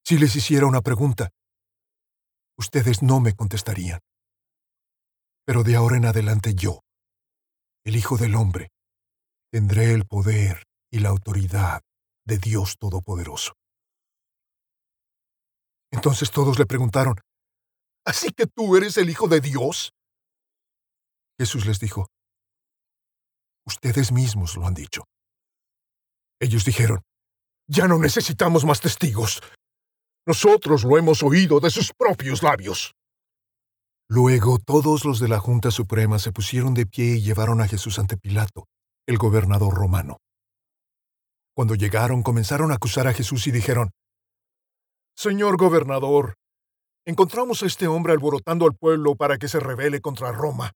Si 0.04 0.18
les 0.18 0.34
hiciera 0.34 0.66
una 0.66 0.80
pregunta, 0.80 1.30
ustedes 2.58 3.02
no 3.02 3.20
me 3.20 3.34
contestarían. 3.34 4.00
Pero 5.46 5.62
de 5.62 5.76
ahora 5.76 5.96
en 5.96 6.06
adelante 6.06 6.54
yo, 6.54 6.80
el 7.84 7.96
Hijo 7.96 8.16
del 8.16 8.34
Hombre, 8.34 8.70
tendré 9.50 9.92
el 9.92 10.06
poder 10.06 10.64
y 10.90 11.00
la 11.00 11.10
autoridad 11.10 11.82
de 12.26 12.38
Dios 12.38 12.76
Todopoderoso. 12.78 13.52
Entonces 15.90 16.30
todos 16.30 16.58
le 16.58 16.66
preguntaron, 16.66 17.16
¿Así 18.06 18.30
que 18.32 18.46
tú 18.46 18.76
eres 18.76 18.96
el 18.96 19.10
Hijo 19.10 19.28
de 19.28 19.40
Dios? 19.40 19.92
Jesús 21.40 21.64
les 21.64 21.80
dijo, 21.80 22.06
Ustedes 23.66 24.12
mismos 24.12 24.56
lo 24.56 24.66
han 24.66 24.74
dicho. 24.74 25.04
Ellos 26.38 26.66
dijeron, 26.66 27.00
Ya 27.66 27.88
no 27.88 27.98
necesitamos 27.98 28.66
más 28.66 28.82
testigos. 28.82 29.40
Nosotros 30.26 30.84
lo 30.84 30.98
hemos 30.98 31.22
oído 31.22 31.58
de 31.58 31.70
sus 31.70 31.94
propios 31.94 32.42
labios. 32.42 32.92
Luego 34.06 34.58
todos 34.58 35.06
los 35.06 35.18
de 35.18 35.28
la 35.28 35.38
Junta 35.38 35.70
Suprema 35.70 36.18
se 36.18 36.30
pusieron 36.30 36.74
de 36.74 36.84
pie 36.84 37.16
y 37.16 37.22
llevaron 37.22 37.62
a 37.62 37.68
Jesús 37.68 37.98
ante 37.98 38.18
Pilato, 38.18 38.66
el 39.06 39.16
gobernador 39.16 39.72
romano. 39.72 40.18
Cuando 41.56 41.74
llegaron 41.74 42.22
comenzaron 42.22 42.70
a 42.70 42.74
acusar 42.74 43.08
a 43.08 43.14
Jesús 43.14 43.46
y 43.46 43.50
dijeron, 43.50 43.92
Señor 45.16 45.56
gobernador, 45.56 46.34
encontramos 47.06 47.62
a 47.62 47.66
este 47.66 47.86
hombre 47.86 48.12
alborotando 48.12 48.66
al 48.66 48.74
pueblo 48.74 49.14
para 49.16 49.38
que 49.38 49.48
se 49.48 49.58
rebele 49.58 50.02
contra 50.02 50.32
Roma 50.32 50.72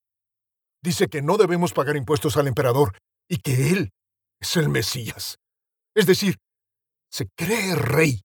dice 0.84 1.08
que 1.08 1.22
no 1.22 1.38
debemos 1.38 1.72
pagar 1.72 1.96
impuestos 1.96 2.36
al 2.36 2.46
emperador 2.46 2.96
y 3.28 3.38
que 3.38 3.70
él 3.70 3.90
es 4.38 4.56
el 4.56 4.68
Mesías. 4.68 5.38
Es 5.96 6.06
decir, 6.06 6.36
se 7.10 7.26
cree 7.36 7.74
rey. 7.74 8.20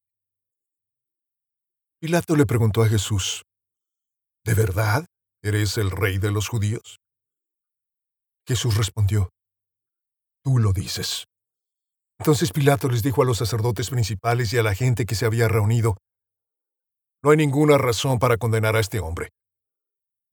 Pilato 2.02 2.36
le 2.36 2.46
preguntó 2.46 2.84
a 2.84 2.90
Jesús, 2.90 3.44
¿De 4.46 4.54
verdad 4.54 5.06
eres 5.42 5.78
el 5.78 5.92
rey 5.92 6.18
de 6.18 6.32
los 6.32 6.50
judíos? 6.50 7.00
Jesús 8.46 8.76
respondió, 8.76 9.30
Tú 10.44 10.58
lo 10.58 10.74
dices. 10.74 11.26
Entonces 12.20 12.52
Pilato 12.52 12.90
les 12.90 13.04
dijo 13.04 13.22
a 13.22 13.26
los 13.26 13.38
sacerdotes 13.38 13.90
principales 13.90 14.52
y 14.52 14.58
a 14.58 14.64
la 14.64 14.76
gente 14.76 15.06
que 15.06 15.16
se 15.16 15.26
había 15.26 15.48
reunido, 15.48 15.98
No 17.24 17.32
hay 17.32 17.38
ninguna 17.38 17.78
razón 17.78 18.20
para 18.20 18.38
condenar 18.38 18.76
a 18.76 18.82
este 18.82 19.00
hombre. 19.00 19.30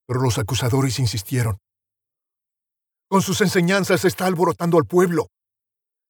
Pero 0.09 0.21
los 0.21 0.38
acusadores 0.38 0.99
insistieron, 0.99 1.59
con 3.09 3.23
sus 3.23 3.41
enseñanzas 3.41 4.05
está 4.05 4.27
alborotando 4.27 4.79
al 4.79 4.85
pueblo. 4.85 5.29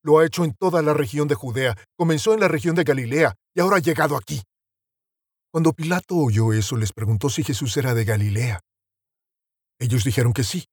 Lo 0.02 0.18
ha 0.18 0.26
hecho 0.26 0.44
en 0.44 0.54
toda 0.54 0.82
la 0.82 0.94
región 0.94 1.28
de 1.28 1.34
Judea, 1.34 1.76
comenzó 1.96 2.32
en 2.32 2.40
la 2.40 2.48
región 2.48 2.74
de 2.74 2.84
Galilea 2.84 3.34
y 3.54 3.60
ahora 3.60 3.76
ha 3.76 3.80
llegado 3.80 4.16
aquí. 4.16 4.42
Cuando 5.50 5.72
Pilato 5.72 6.16
oyó 6.16 6.52
eso, 6.52 6.76
les 6.76 6.92
preguntó 6.92 7.30
si 7.30 7.42
Jesús 7.42 7.76
era 7.76 7.94
de 7.94 8.04
Galilea. 8.04 8.60
Ellos 9.78 10.04
dijeron 10.04 10.32
que 10.32 10.44
sí, 10.44 10.66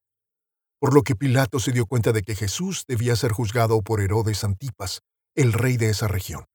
por 0.80 0.94
lo 0.94 1.04
que 1.04 1.16
Pilato 1.16 1.60
se 1.60 1.72
dio 1.72 1.86
cuenta 1.86 2.12
de 2.12 2.24
que 2.24 2.36
Jesús 2.36 2.84
debía 2.88 3.16
ser 3.16 3.32
juzgado 3.32 3.82
por 3.82 4.02
Herodes 4.02 4.44
Antipas, 4.44 5.00
el 5.36 5.54
rey 5.54 5.78
de 5.78 5.90
esa 5.90 6.08
región. 6.08 6.46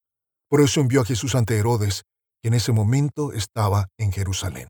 Por 0.49 0.61
eso 0.61 0.81
envió 0.81 1.03
a 1.03 1.05
Jesús 1.05 1.35
ante 1.35 1.59
Herodes, 1.59 2.05
que 2.43 2.49
en 2.49 2.55
ese 2.55 2.73
momento 2.73 3.33
estaba 3.33 3.89
en 3.99 4.13
Jerusalén. 4.13 4.69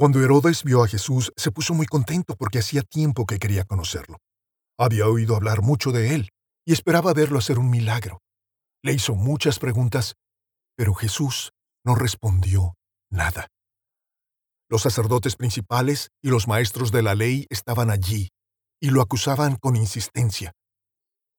Cuando 0.00 0.24
Herodes 0.24 0.64
vio 0.64 0.82
a 0.82 0.88
Jesús, 0.88 1.30
se 1.36 1.52
puso 1.52 1.74
muy 1.74 1.84
contento 1.84 2.34
porque 2.34 2.60
hacía 2.60 2.80
tiempo 2.80 3.26
que 3.26 3.38
quería 3.38 3.64
conocerlo. 3.64 4.16
Había 4.78 5.06
oído 5.06 5.36
hablar 5.36 5.60
mucho 5.60 5.92
de 5.92 6.14
él 6.14 6.30
y 6.64 6.72
esperaba 6.72 7.12
verlo 7.12 7.38
hacer 7.38 7.58
un 7.58 7.68
milagro. 7.68 8.22
Le 8.82 8.94
hizo 8.94 9.14
muchas 9.14 9.58
preguntas, 9.58 10.14
pero 10.74 10.94
Jesús 10.94 11.52
no 11.84 11.96
respondió 11.96 12.76
nada. 13.10 13.48
Los 14.70 14.80
sacerdotes 14.80 15.36
principales 15.36 16.08
y 16.22 16.30
los 16.30 16.48
maestros 16.48 16.92
de 16.92 17.02
la 17.02 17.14
ley 17.14 17.46
estaban 17.50 17.90
allí 17.90 18.30
y 18.80 18.88
lo 18.88 19.02
acusaban 19.02 19.56
con 19.56 19.76
insistencia. 19.76 20.52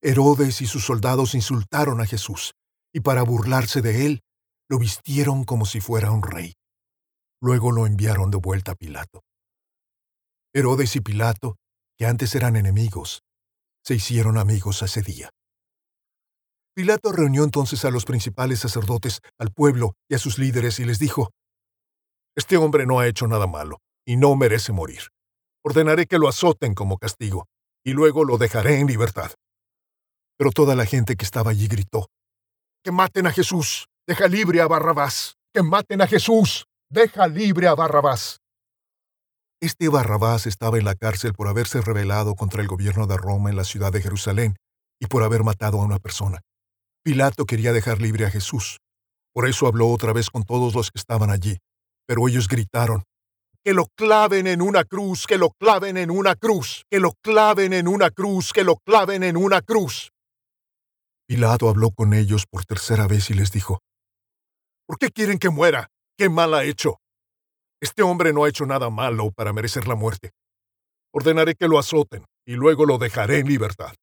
Herodes 0.03 0.61
y 0.61 0.67
sus 0.67 0.85
soldados 0.85 1.33
insultaron 1.33 1.99
a 1.99 2.05
Jesús 2.05 2.53
y 2.93 2.99
para 2.99 3.23
burlarse 3.23 3.81
de 3.81 4.05
él, 4.05 4.21
lo 4.69 4.77
vistieron 4.77 5.45
como 5.45 5.65
si 5.65 5.81
fuera 5.81 6.11
un 6.11 6.21
rey. 6.21 6.53
Luego 7.41 7.71
lo 7.71 7.88
enviaron 7.88 8.29
de 8.29 8.38
vuelta 8.38 8.74
a 8.74 8.75
Pilato. 8.75 9.24
Herodes 10.53 10.95
y 10.95 11.01
Pilato, 11.01 11.57
que 11.98 12.05
antes 12.05 12.36
eran 12.36 12.55
enemigos, 12.55 13.24
se 13.83 13.95
hicieron 13.95 14.38
amigos 14.38 14.81
ese 14.83 15.01
día. 15.01 15.31
Pilato 16.75 17.12
reunió 17.12 17.43
entonces 17.43 17.83
a 17.83 17.91
los 17.91 18.05
principales 18.05 18.60
sacerdotes, 18.60 19.21
al 19.39 19.51
pueblo 19.51 19.93
y 20.07 20.15
a 20.15 20.19
sus 20.19 20.38
líderes 20.38 20.79
y 20.79 20.86
les 20.86 21.00
dijo, 21.00 21.31
Este 22.36 22.57
hombre 22.57 22.86
no 22.86 23.00
ha 23.00 23.07
hecho 23.07 23.27
nada 23.27 23.48
malo 23.48 23.79
y 24.05 24.17
no 24.17 24.36
merece 24.36 24.71
morir. 24.71 25.10
Ordenaré 25.63 26.05
que 26.05 26.19
lo 26.19 26.27
azoten 26.27 26.75
como 26.75 26.98
castigo 26.98 27.48
y 27.83 27.93
luego 27.93 28.24
lo 28.24 28.38
dejaré 28.38 28.79
en 28.79 28.88
libertad. 28.88 29.31
Pero 30.38 30.51
toda 30.51 30.75
la 30.75 30.86
gente 30.86 31.15
que 31.15 31.25
estaba 31.25 31.51
allí 31.51 31.67
gritó, 31.67 32.07
Que 32.83 32.91
maten 32.91 33.27
a 33.27 33.31
Jesús, 33.31 33.88
deja 34.07 34.27
libre 34.27 34.62
a 34.62 34.67
Barrabás, 34.67 35.36
que 35.53 35.62
maten 35.62 36.01
a 36.01 36.07
Jesús, 36.07 36.65
deja 36.91 37.27
libre 37.27 37.67
a 37.67 37.75
Barrabás. 37.75 38.41
Este 39.62 39.88
Barrabás 39.88 40.45
estaba 40.45 40.77
en 40.77 40.86
la 40.86 40.95
cárcel 40.95 41.33
por 41.33 41.48
haberse 41.48 41.79
rebelado 41.81 42.36
contra 42.36 42.62
el 42.62 42.67
gobierno 42.67 43.07
de 43.07 43.15
Roma 43.15 43.50
en 43.50 43.55
la 43.55 43.63
ciudad 43.63 43.91
de 43.91 44.01
Jerusalén 44.01 44.55
y 45.00 45.07
por 45.07 45.24
haber 45.24 45.43
matado 45.43 45.79
a 45.79 45.86
una 45.86 46.00
persona. 46.00 46.41
Pilato 47.03 47.45
quería 47.45 47.71
dejar 47.71 48.01
libre 48.01 48.25
a 48.25 48.29
Jesús. 48.29 48.79
Por 49.33 49.48
eso 49.48 49.67
habló 49.67 49.89
otra 49.89 50.13
vez 50.13 50.29
con 50.29 50.43
todos 50.43 50.75
los 50.75 50.91
que 50.91 51.00
estaban 51.00 51.29
allí. 51.29 51.57
Pero 52.05 52.27
ellos 52.27 52.48
gritaron, 52.48 53.03
que 53.63 53.74
lo 53.74 53.86
claven 53.95 54.48
en 54.48 54.62
una 54.62 54.83
cruz, 54.83 55.25
que 55.25 55.38
lo 55.38 55.51
claven 55.51 55.95
en 55.95 56.12
una 56.12 56.36
cruz, 56.36 56.83
que 56.89 57.00
lo 57.00 57.13
claven 57.24 57.71
en 57.71 57.88
una 57.88 58.10
cruz, 58.10 58.51
que 58.51 58.63
lo 58.63 58.75
claven 58.77 59.24
en 59.24 59.38
una 59.38 59.62
cruz. 59.62 60.12
Pilato 61.27 61.69
habló 61.69 61.91
con 61.91 62.13
ellos 62.13 62.45
por 62.50 62.65
tercera 62.65 63.07
vez 63.07 63.29
y 63.29 63.36
les 63.36 63.51
dijo, 63.51 63.79
¿Por 64.86 64.98
qué 64.98 65.10
quieren 65.10 65.39
que 65.39 65.50
muera? 65.50 65.88
¿Qué 66.21 66.29
mal 66.29 66.53
ha 66.53 66.63
hecho? 66.63 66.99
Este 67.81 68.03
hombre 68.03 68.31
no 68.31 68.43
ha 68.43 68.49
hecho 68.49 68.67
nada 68.67 68.91
malo 68.91 69.31
para 69.31 69.53
merecer 69.53 69.87
la 69.87 69.95
muerte. 69.95 70.29
Ordenaré 71.11 71.55
que 71.55 71.67
lo 71.67 71.79
azoten 71.79 72.25
y 72.45 72.53
luego 72.53 72.85
lo 72.85 72.99
dejaré 72.99 73.39
en 73.39 73.47
libertad. 73.47 73.95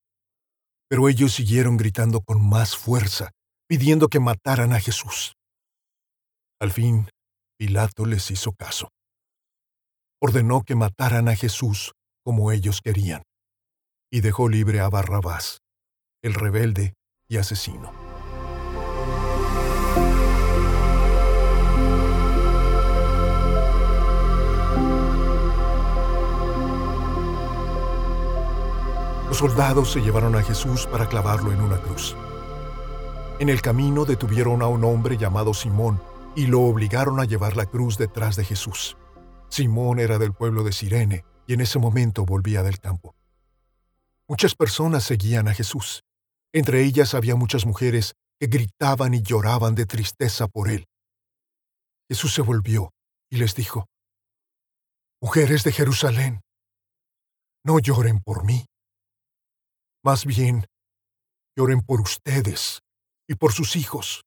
Pero 0.88 1.08
ellos 1.08 1.32
siguieron 1.32 1.76
gritando 1.76 2.20
con 2.20 2.44
más 2.44 2.76
fuerza, 2.76 3.30
pidiendo 3.68 4.08
que 4.08 4.18
mataran 4.18 4.72
a 4.72 4.80
Jesús. 4.80 5.34
Al 6.60 6.72
fin, 6.72 7.08
Pilato 7.56 8.04
les 8.04 8.32
hizo 8.32 8.50
caso. 8.52 8.88
Ordenó 10.20 10.64
que 10.64 10.74
mataran 10.74 11.28
a 11.28 11.36
Jesús 11.36 11.92
como 12.24 12.50
ellos 12.50 12.80
querían, 12.82 13.22
y 14.10 14.22
dejó 14.22 14.48
libre 14.48 14.80
a 14.80 14.88
Barrabás, 14.88 15.58
el 16.24 16.34
rebelde 16.34 16.94
y 17.28 17.36
asesino. 17.36 18.07
Los 29.28 29.36
soldados 29.38 29.92
se 29.92 30.00
llevaron 30.00 30.34
a 30.36 30.42
Jesús 30.42 30.86
para 30.86 31.06
clavarlo 31.06 31.52
en 31.52 31.60
una 31.60 31.76
cruz. 31.76 32.16
En 33.38 33.50
el 33.50 33.60
camino 33.60 34.06
detuvieron 34.06 34.62
a 34.62 34.68
un 34.68 34.84
hombre 34.84 35.18
llamado 35.18 35.52
Simón 35.52 36.00
y 36.34 36.46
lo 36.46 36.62
obligaron 36.62 37.20
a 37.20 37.24
llevar 37.24 37.54
la 37.54 37.66
cruz 37.66 37.98
detrás 37.98 38.36
de 38.36 38.44
Jesús. 38.44 38.96
Simón 39.50 40.00
era 40.00 40.18
del 40.18 40.32
pueblo 40.32 40.64
de 40.64 40.72
Sirene 40.72 41.24
y 41.46 41.52
en 41.52 41.60
ese 41.60 41.78
momento 41.78 42.24
volvía 42.24 42.62
del 42.62 42.80
campo. 42.80 43.14
Muchas 44.26 44.54
personas 44.54 45.04
seguían 45.04 45.46
a 45.46 45.54
Jesús. 45.54 46.04
Entre 46.52 46.82
ellas 46.82 47.12
había 47.12 47.36
muchas 47.36 47.66
mujeres 47.66 48.14
que 48.40 48.46
gritaban 48.46 49.12
y 49.12 49.20
lloraban 49.20 49.74
de 49.74 49.84
tristeza 49.84 50.48
por 50.48 50.70
él. 50.70 50.86
Jesús 52.08 52.32
se 52.32 52.40
volvió 52.40 52.94
y 53.28 53.36
les 53.36 53.54
dijo, 53.54 53.86
Mujeres 55.20 55.64
de 55.64 55.72
Jerusalén, 55.72 56.40
no 57.62 57.78
lloren 57.78 58.20
por 58.20 58.44
mí. 58.44 58.64
Más 60.08 60.24
bien, 60.24 60.64
lloren 61.54 61.82
por 61.82 62.00
ustedes 62.00 62.80
y 63.28 63.34
por 63.34 63.52
sus 63.52 63.76
hijos. 63.76 64.24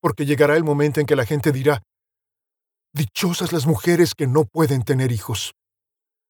Porque 0.00 0.26
llegará 0.26 0.56
el 0.56 0.64
momento 0.64 0.98
en 0.98 1.06
que 1.06 1.14
la 1.14 1.24
gente 1.24 1.52
dirá, 1.52 1.80
Dichosas 2.92 3.52
las 3.52 3.66
mujeres 3.66 4.16
que 4.16 4.26
no 4.26 4.44
pueden 4.44 4.82
tener 4.82 5.12
hijos. 5.12 5.52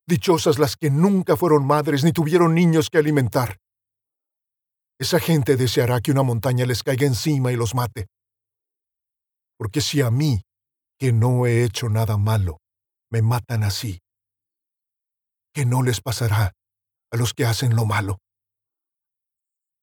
Dichosas 0.07 0.59
las 0.59 0.77
que 0.77 0.91
nunca 0.91 1.39
fueron 1.39 1.67
madres 1.67 2.05
ni 2.05 2.13
tuvieron 2.13 2.55
niños 2.55 2.91
que 2.91 2.99
alimentar. 2.99 3.57
Esa 5.01 5.19
gente 5.19 5.57
deseará 5.57 6.03
que 6.03 6.11
una 6.11 6.23
montaña 6.23 6.67
les 6.67 6.83
caiga 6.83 7.07
encima 7.07 7.51
y 7.51 7.57
los 7.57 7.75
mate. 7.75 8.09
Porque 9.57 9.81
si 9.81 10.03
a 10.03 10.11
mí, 10.11 10.43
que 10.99 11.15
no 11.15 11.47
he 11.47 11.65
hecho 11.65 11.89
nada 11.89 12.19
malo, 12.19 12.59
me 13.11 13.23
matan 13.23 13.65
así, 13.65 14.01
¿qué 15.55 15.65
no 15.65 15.83
les 15.83 16.03
pasará 16.03 16.53
a 17.13 17.17
los 17.17 17.35
que 17.35 17.45
hacen 17.45 17.77
lo 17.77 17.85
malo. 17.85 18.19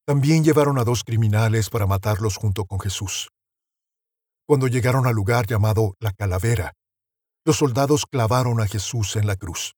También 0.05 0.43
llevaron 0.43 0.79
a 0.79 0.83
dos 0.83 1.03
criminales 1.03 1.69
para 1.69 1.85
matarlos 1.85 2.37
junto 2.37 2.65
con 2.65 2.79
Jesús. 2.79 3.29
Cuando 4.47 4.67
llegaron 4.67 5.05
al 5.05 5.13
lugar 5.13 5.45
llamado 5.45 5.93
la 5.99 6.11
calavera, 6.11 6.73
los 7.45 7.57
soldados 7.57 8.05
clavaron 8.07 8.59
a 8.59 8.67
Jesús 8.67 9.15
en 9.15 9.27
la 9.27 9.35
cruz. 9.35 9.75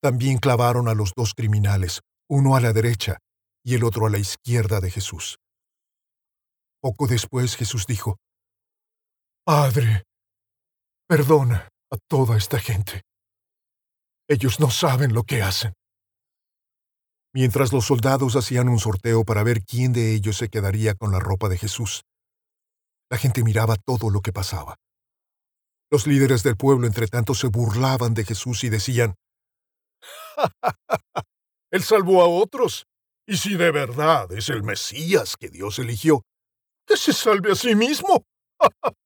También 0.00 0.38
clavaron 0.38 0.88
a 0.88 0.94
los 0.94 1.12
dos 1.16 1.34
criminales, 1.34 2.00
uno 2.28 2.54
a 2.54 2.60
la 2.60 2.72
derecha 2.72 3.18
y 3.64 3.74
el 3.74 3.82
otro 3.82 4.06
a 4.06 4.10
la 4.10 4.18
izquierda 4.18 4.80
de 4.80 4.90
Jesús. 4.90 5.38
Poco 6.80 7.08
después 7.08 7.56
Jesús 7.56 7.86
dijo, 7.86 8.16
Padre, 9.44 10.04
perdona 11.08 11.68
a 11.90 11.96
toda 12.08 12.38
esta 12.38 12.60
gente. 12.60 13.02
Ellos 14.28 14.60
no 14.60 14.70
saben 14.70 15.12
lo 15.12 15.24
que 15.24 15.42
hacen. 15.42 15.72
Mientras 17.32 17.72
los 17.72 17.86
soldados 17.86 18.34
hacían 18.34 18.68
un 18.68 18.80
sorteo 18.80 19.24
para 19.24 19.44
ver 19.44 19.62
quién 19.62 19.92
de 19.92 20.14
ellos 20.14 20.36
se 20.36 20.48
quedaría 20.48 20.94
con 20.94 21.12
la 21.12 21.20
ropa 21.20 21.48
de 21.48 21.58
Jesús, 21.58 22.02
la 23.08 23.18
gente 23.18 23.44
miraba 23.44 23.76
todo 23.76 24.10
lo 24.10 24.20
que 24.20 24.32
pasaba. 24.32 24.76
Los 25.92 26.06
líderes 26.06 26.42
del 26.42 26.56
pueblo, 26.56 26.86
entre 26.86 27.06
tanto, 27.08 27.34
se 27.34 27.48
burlaban 27.48 28.14
de 28.14 28.24
Jesús 28.24 28.64
y 28.64 28.68
decían, 28.68 29.14
Él 31.72 31.82
salvó 31.82 32.22
a 32.22 32.28
otros, 32.28 32.86
y 33.26 33.36
si 33.36 33.56
de 33.56 33.70
verdad 33.70 34.30
es 34.32 34.48
el 34.48 34.62
Mesías 34.62 35.36
que 35.36 35.50
Dios 35.50 35.78
eligió, 35.78 36.22
que 36.86 36.96
se 36.96 37.12
salve 37.12 37.52
a 37.52 37.54
sí 37.54 37.76
mismo. 37.76 38.24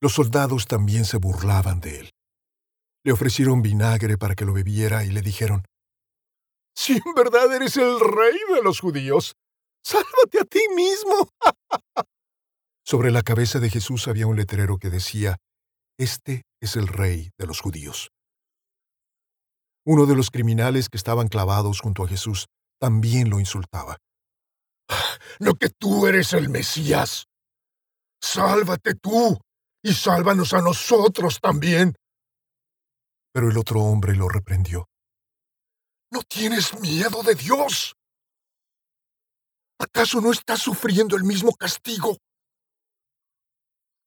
Los 0.00 0.12
soldados 0.12 0.66
también 0.66 1.04
se 1.04 1.16
burlaban 1.16 1.80
de 1.80 2.00
él. 2.00 2.10
Le 3.04 3.12
ofrecieron 3.12 3.62
vinagre 3.62 4.16
para 4.16 4.36
que 4.36 4.44
lo 4.44 4.52
bebiera 4.52 5.04
y 5.04 5.10
le 5.10 5.22
dijeron, 5.22 5.64
si 6.78 6.92
en 6.92 7.12
verdad 7.16 7.52
eres 7.52 7.76
el 7.76 7.98
rey 7.98 8.38
de 8.54 8.62
los 8.62 8.78
judíos, 8.78 9.34
sálvate 9.82 10.38
a 10.40 10.44
ti 10.44 10.60
mismo. 10.76 11.28
Sobre 12.86 13.10
la 13.10 13.22
cabeza 13.22 13.58
de 13.58 13.68
Jesús 13.68 14.06
había 14.06 14.28
un 14.28 14.36
letrero 14.36 14.78
que 14.78 14.88
decía, 14.88 15.38
Este 15.98 16.44
es 16.60 16.76
el 16.76 16.86
rey 16.86 17.30
de 17.36 17.46
los 17.48 17.60
judíos. 17.60 18.10
Uno 19.84 20.06
de 20.06 20.14
los 20.14 20.30
criminales 20.30 20.88
que 20.88 20.98
estaban 20.98 21.26
clavados 21.26 21.80
junto 21.80 22.04
a 22.04 22.08
Jesús 22.08 22.46
también 22.80 23.28
lo 23.28 23.40
insultaba. 23.40 23.96
¿No 25.40 25.54
que 25.54 25.70
tú 25.70 26.06
eres 26.06 26.32
el 26.32 26.48
Mesías? 26.48 27.26
Sálvate 28.22 28.94
tú 28.94 29.36
y 29.82 29.94
sálvanos 29.94 30.54
a 30.54 30.62
nosotros 30.62 31.40
también. 31.40 31.96
Pero 33.32 33.50
el 33.50 33.58
otro 33.58 33.80
hombre 33.80 34.14
lo 34.14 34.28
reprendió. 34.28 34.88
¿No 36.10 36.22
tienes 36.22 36.78
miedo 36.80 37.22
de 37.22 37.34
Dios? 37.34 37.94
¿Acaso 39.78 40.20
no 40.20 40.32
estás 40.32 40.60
sufriendo 40.60 41.16
el 41.16 41.24
mismo 41.24 41.52
castigo? 41.54 42.16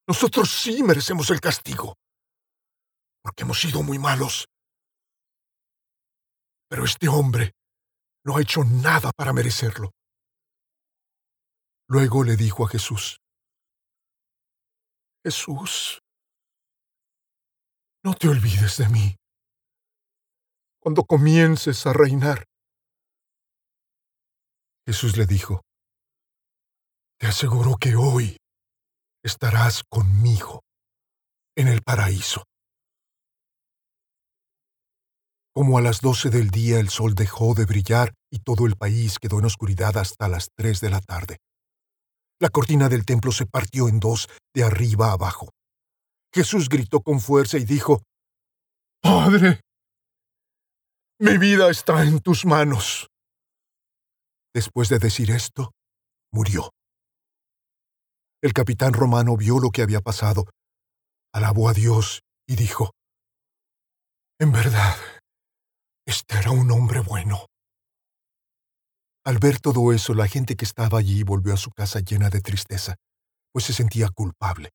Nosotros 0.07 0.49
sí 0.49 0.83
merecemos 0.83 1.29
el 1.29 1.39
castigo, 1.39 1.95
porque 3.21 3.43
hemos 3.43 3.59
sido 3.59 3.81
muy 3.83 3.99
malos. 3.99 4.47
Pero 6.67 6.85
este 6.85 7.07
hombre 7.07 7.53
no 8.25 8.37
ha 8.37 8.41
hecho 8.41 8.63
nada 8.63 9.11
para 9.15 9.31
merecerlo. 9.33 9.91
Luego 11.87 12.23
le 12.23 12.35
dijo 12.35 12.65
a 12.65 12.69
Jesús, 12.69 13.19
Jesús, 15.23 16.01
no 18.03 18.13
te 18.15 18.27
olvides 18.27 18.77
de 18.77 18.89
mí. 18.89 19.20
Cuando 20.81 21.03
comiences 21.03 21.85
a 21.85 21.93
reinar. 21.93 22.45
Jesús 24.87 25.15
le 25.15 25.27
dijo, 25.27 25.61
Te 27.19 27.27
aseguro 27.27 27.77
que 27.79 27.95
hoy 27.95 28.37
estarás 29.23 29.83
conmigo 29.87 30.63
en 31.55 31.67
el 31.67 31.83
paraíso. 31.83 32.45
Como 35.53 35.77
a 35.77 35.81
las 35.81 36.01
doce 36.01 36.31
del 36.31 36.49
día 36.49 36.79
el 36.79 36.89
sol 36.89 37.13
dejó 37.13 37.53
de 37.53 37.65
brillar 37.65 38.15
y 38.31 38.39
todo 38.39 38.65
el 38.65 38.75
país 38.75 39.19
quedó 39.19 39.37
en 39.37 39.45
oscuridad 39.45 39.95
hasta 39.97 40.27
las 40.29 40.49
tres 40.57 40.81
de 40.81 40.89
la 40.89 41.01
tarde. 41.01 41.37
La 42.39 42.49
cortina 42.49 42.89
del 42.89 43.05
templo 43.05 43.31
se 43.31 43.45
partió 43.45 43.87
en 43.87 43.99
dos 43.99 44.29
de 44.55 44.63
arriba 44.63 45.11
abajo. 45.11 45.51
Jesús 46.33 46.69
gritó 46.69 47.01
con 47.01 47.19
fuerza 47.19 47.59
y 47.59 47.65
dijo, 47.65 48.01
Padre, 49.03 49.59
mi 51.21 51.37
vida 51.37 51.69
está 51.69 52.01
en 52.01 52.19
tus 52.19 52.47
manos. 52.47 53.11
Después 54.55 54.89
de 54.89 54.97
decir 54.97 55.29
esto, 55.29 55.71
murió. 56.33 56.71
El 58.41 58.53
capitán 58.53 58.93
romano 58.93 59.37
vio 59.37 59.59
lo 59.59 59.69
que 59.69 59.83
había 59.83 60.01
pasado, 60.01 60.45
alabó 61.31 61.69
a 61.69 61.73
Dios 61.73 62.21
y 62.47 62.55
dijo, 62.55 62.89
En 64.39 64.51
verdad, 64.51 64.97
este 66.07 66.39
era 66.39 66.49
un 66.49 66.71
hombre 66.71 67.01
bueno. 67.01 67.45
Al 69.23 69.37
ver 69.37 69.59
todo 69.59 69.93
eso, 69.93 70.15
la 70.15 70.27
gente 70.27 70.55
que 70.55 70.65
estaba 70.65 70.97
allí 70.97 71.21
volvió 71.21 71.53
a 71.53 71.57
su 71.57 71.69
casa 71.69 71.99
llena 71.99 72.31
de 72.31 72.41
tristeza, 72.41 72.95
pues 73.53 73.65
se 73.65 73.73
sentía 73.73 74.09
culpable. 74.09 74.71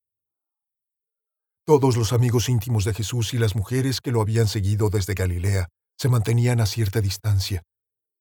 Todos 1.66 1.96
los 1.96 2.12
amigos 2.12 2.48
íntimos 2.48 2.85
de 2.85 2.94
Jesús 2.94 3.35
y 3.35 3.38
las 3.38 3.56
mujeres 3.56 4.00
que 4.00 4.12
lo 4.12 4.20
habían 4.20 4.46
seguido 4.46 4.90
desde 4.90 5.14
Galilea 5.14 5.66
se 5.98 6.09
mantenían 6.09 6.61
a 6.61 6.66
cierta 6.66 7.00
distancia, 7.00 7.62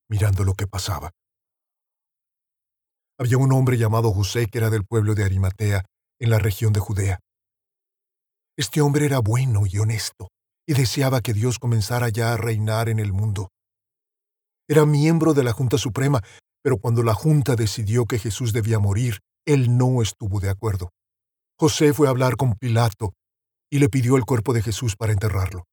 mirando 0.09 0.43
lo 0.43 0.53
que 0.53 0.67
pasaba. 0.67 1.11
Había 3.17 3.37
un 3.37 3.51
hombre 3.53 3.77
llamado 3.77 4.11
José 4.11 4.47
que 4.47 4.57
era 4.57 4.69
del 4.69 4.85
pueblo 4.85 5.15
de 5.15 5.23
Arimatea, 5.23 5.85
en 6.19 6.29
la 6.29 6.39
región 6.39 6.73
de 6.73 6.79
Judea. 6.79 7.19
Este 8.57 8.81
hombre 8.81 9.05
era 9.05 9.19
bueno 9.19 9.65
y 9.65 9.77
honesto, 9.79 10.29
y 10.65 10.73
deseaba 10.73 11.21
que 11.21 11.33
Dios 11.33 11.59
comenzara 11.59 12.09
ya 12.09 12.33
a 12.33 12.37
reinar 12.37 12.89
en 12.89 12.99
el 12.99 13.11
mundo. 13.11 13.49
Era 14.67 14.85
miembro 14.85 15.33
de 15.33 15.43
la 15.43 15.51
Junta 15.51 15.77
Suprema, 15.77 16.21
pero 16.63 16.77
cuando 16.77 17.03
la 17.03 17.13
Junta 17.13 17.55
decidió 17.55 18.05
que 18.05 18.17
Jesús 18.17 18.53
debía 18.53 18.79
morir, 18.79 19.19
él 19.45 19.77
no 19.77 20.01
estuvo 20.01 20.39
de 20.39 20.49
acuerdo. 20.49 20.89
José 21.59 21.93
fue 21.93 22.07
a 22.07 22.09
hablar 22.09 22.35
con 22.35 22.55
Pilato 22.55 23.13
y 23.69 23.79
le 23.79 23.89
pidió 23.89 24.17
el 24.17 24.25
cuerpo 24.25 24.53
de 24.53 24.61
Jesús 24.61 24.95
para 24.95 25.13
enterrarlo. 25.13 25.65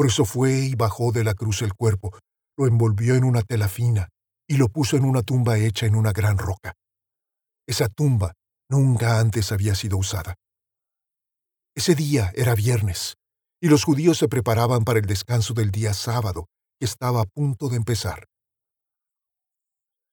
Por 0.00 0.06
eso 0.06 0.24
fue 0.24 0.60
y 0.60 0.74
bajó 0.76 1.12
de 1.12 1.24
la 1.24 1.34
cruz 1.34 1.60
el 1.60 1.74
cuerpo, 1.74 2.18
lo 2.56 2.66
envolvió 2.66 3.16
en 3.16 3.22
una 3.22 3.42
tela 3.42 3.68
fina 3.68 4.08
y 4.48 4.56
lo 4.56 4.70
puso 4.70 4.96
en 4.96 5.04
una 5.04 5.20
tumba 5.20 5.58
hecha 5.58 5.84
en 5.84 5.94
una 5.94 6.12
gran 6.12 6.38
roca. 6.38 6.72
Esa 7.68 7.90
tumba 7.90 8.32
nunca 8.70 9.20
antes 9.20 9.52
había 9.52 9.74
sido 9.74 9.98
usada. 9.98 10.36
Ese 11.76 11.94
día 11.94 12.32
era 12.34 12.54
viernes, 12.54 13.16
y 13.60 13.68
los 13.68 13.84
judíos 13.84 14.16
se 14.16 14.26
preparaban 14.26 14.84
para 14.84 15.00
el 15.00 15.04
descanso 15.04 15.52
del 15.52 15.70
día 15.70 15.92
sábado, 15.92 16.46
que 16.78 16.86
estaba 16.86 17.20
a 17.20 17.26
punto 17.26 17.68
de 17.68 17.76
empezar. 17.76 18.24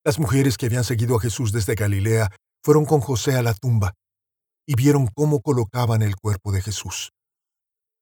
Las 0.04 0.20
mujeres 0.20 0.58
que 0.58 0.66
habían 0.66 0.84
seguido 0.84 1.16
a 1.16 1.22
Jesús 1.22 1.54
desde 1.54 1.76
Galilea 1.76 2.30
fueron 2.62 2.84
con 2.84 3.00
José 3.00 3.36
a 3.36 3.42
la 3.42 3.54
tumba 3.54 3.94
y 4.68 4.76
vieron 4.76 5.08
cómo 5.08 5.40
colocaban 5.40 6.02
el 6.02 6.18
cuerpo 6.18 6.52
de 6.52 6.62
Jesús. 6.62 7.12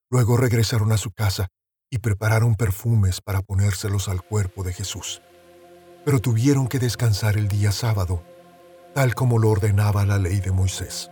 Luego 0.10 0.36
regresaron 0.36 0.92
a 0.92 0.98
su 0.98 1.12
casa 1.12 1.48
y 1.90 2.00
prepararon 2.00 2.56
perfumes 2.56 3.22
para 3.22 3.42
ponérselos 3.42 4.10
al 4.10 4.22
cuerpo 4.22 4.64
de 4.64 4.74
Jesús. 4.74 5.22
Pero 6.04 6.20
tuvieron 6.20 6.68
que 6.68 6.80
descansar 6.80 7.38
el 7.38 7.48
día 7.48 7.72
sábado, 7.72 8.24
tal 8.94 9.16
como 9.16 9.40
lo 9.40 9.50
ordenaba 9.50 10.06
la 10.06 10.18
ley 10.18 10.40
de 10.40 10.52
Moisés. 10.52 11.10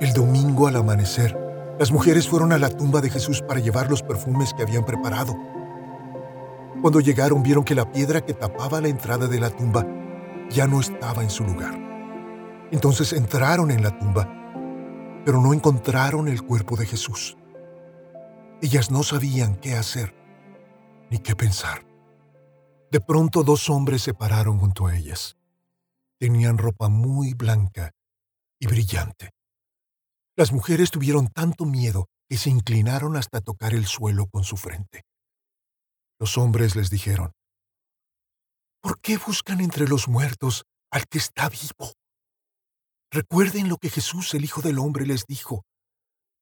El 0.00 0.14
domingo 0.14 0.66
al 0.66 0.76
amanecer, 0.76 1.36
las 1.78 1.92
mujeres 1.92 2.26
fueron 2.26 2.52
a 2.52 2.58
la 2.58 2.70
tumba 2.70 3.00
de 3.00 3.10
Jesús 3.10 3.42
para 3.42 3.60
llevar 3.60 3.90
los 3.90 4.02
perfumes 4.02 4.54
que 4.54 4.62
habían 4.62 4.84
preparado. 4.84 5.36
Cuando 6.80 7.00
llegaron 7.00 7.42
vieron 7.42 7.62
que 7.62 7.74
la 7.74 7.92
piedra 7.92 8.24
que 8.24 8.32
tapaba 8.32 8.80
la 8.80 8.88
entrada 8.88 9.26
de 9.26 9.38
la 9.38 9.50
tumba 9.50 9.86
ya 10.48 10.66
no 10.66 10.80
estaba 10.80 11.22
en 11.22 11.28
su 11.28 11.44
lugar. 11.44 11.78
Entonces 12.70 13.12
entraron 13.12 13.70
en 13.70 13.82
la 13.82 13.98
tumba, 13.98 14.26
pero 15.24 15.42
no 15.42 15.52
encontraron 15.52 16.26
el 16.26 16.42
cuerpo 16.42 16.76
de 16.76 16.86
Jesús. 16.86 17.36
Ellas 18.62 18.90
no 18.90 19.02
sabían 19.02 19.56
qué 19.56 19.74
hacer 19.74 20.14
ni 21.10 21.18
qué 21.18 21.36
pensar. 21.36 21.84
De 22.90 23.00
pronto 23.00 23.42
dos 23.42 23.68
hombres 23.68 24.02
se 24.02 24.14
pararon 24.14 24.58
junto 24.58 24.86
a 24.86 24.96
ellas. 24.96 25.36
Tenían 26.18 26.56
ropa 26.56 26.88
muy 26.88 27.34
blanca 27.34 27.92
y 28.58 28.66
brillante. 28.66 29.30
Las 30.34 30.52
mujeres 30.52 30.90
tuvieron 30.90 31.28
tanto 31.28 31.66
miedo 31.66 32.06
que 32.28 32.38
se 32.38 32.48
inclinaron 32.48 33.16
hasta 33.16 33.40
tocar 33.40 33.74
el 33.74 33.86
suelo 33.86 34.26
con 34.26 34.44
su 34.44 34.56
frente. 34.56 35.04
Los 36.20 36.36
hombres 36.36 36.76
les 36.76 36.90
dijeron, 36.90 37.32
¿Por 38.82 39.00
qué 39.00 39.16
buscan 39.16 39.60
entre 39.60 39.88
los 39.88 40.06
muertos 40.06 40.64
al 40.90 41.06
que 41.06 41.16
está 41.16 41.48
vivo? 41.48 41.94
Recuerden 43.10 43.70
lo 43.70 43.78
que 43.78 43.88
Jesús, 43.88 44.34
el 44.34 44.44
Hijo 44.44 44.60
del 44.60 44.78
Hombre, 44.78 45.06
les 45.06 45.24
dijo, 45.26 45.64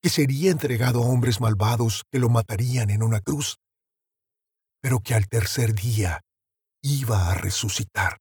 que 0.02 0.10
sería 0.10 0.50
entregado 0.50 1.02
a 1.02 1.06
hombres 1.06 1.40
malvados 1.40 2.02
que 2.10 2.18
lo 2.18 2.28
matarían 2.28 2.90
en 2.90 3.04
una 3.04 3.20
cruz, 3.20 3.58
pero 4.80 4.98
que 4.98 5.14
al 5.14 5.28
tercer 5.28 5.74
día 5.74 6.22
iba 6.82 7.30
a 7.30 7.34
resucitar. 7.34 8.18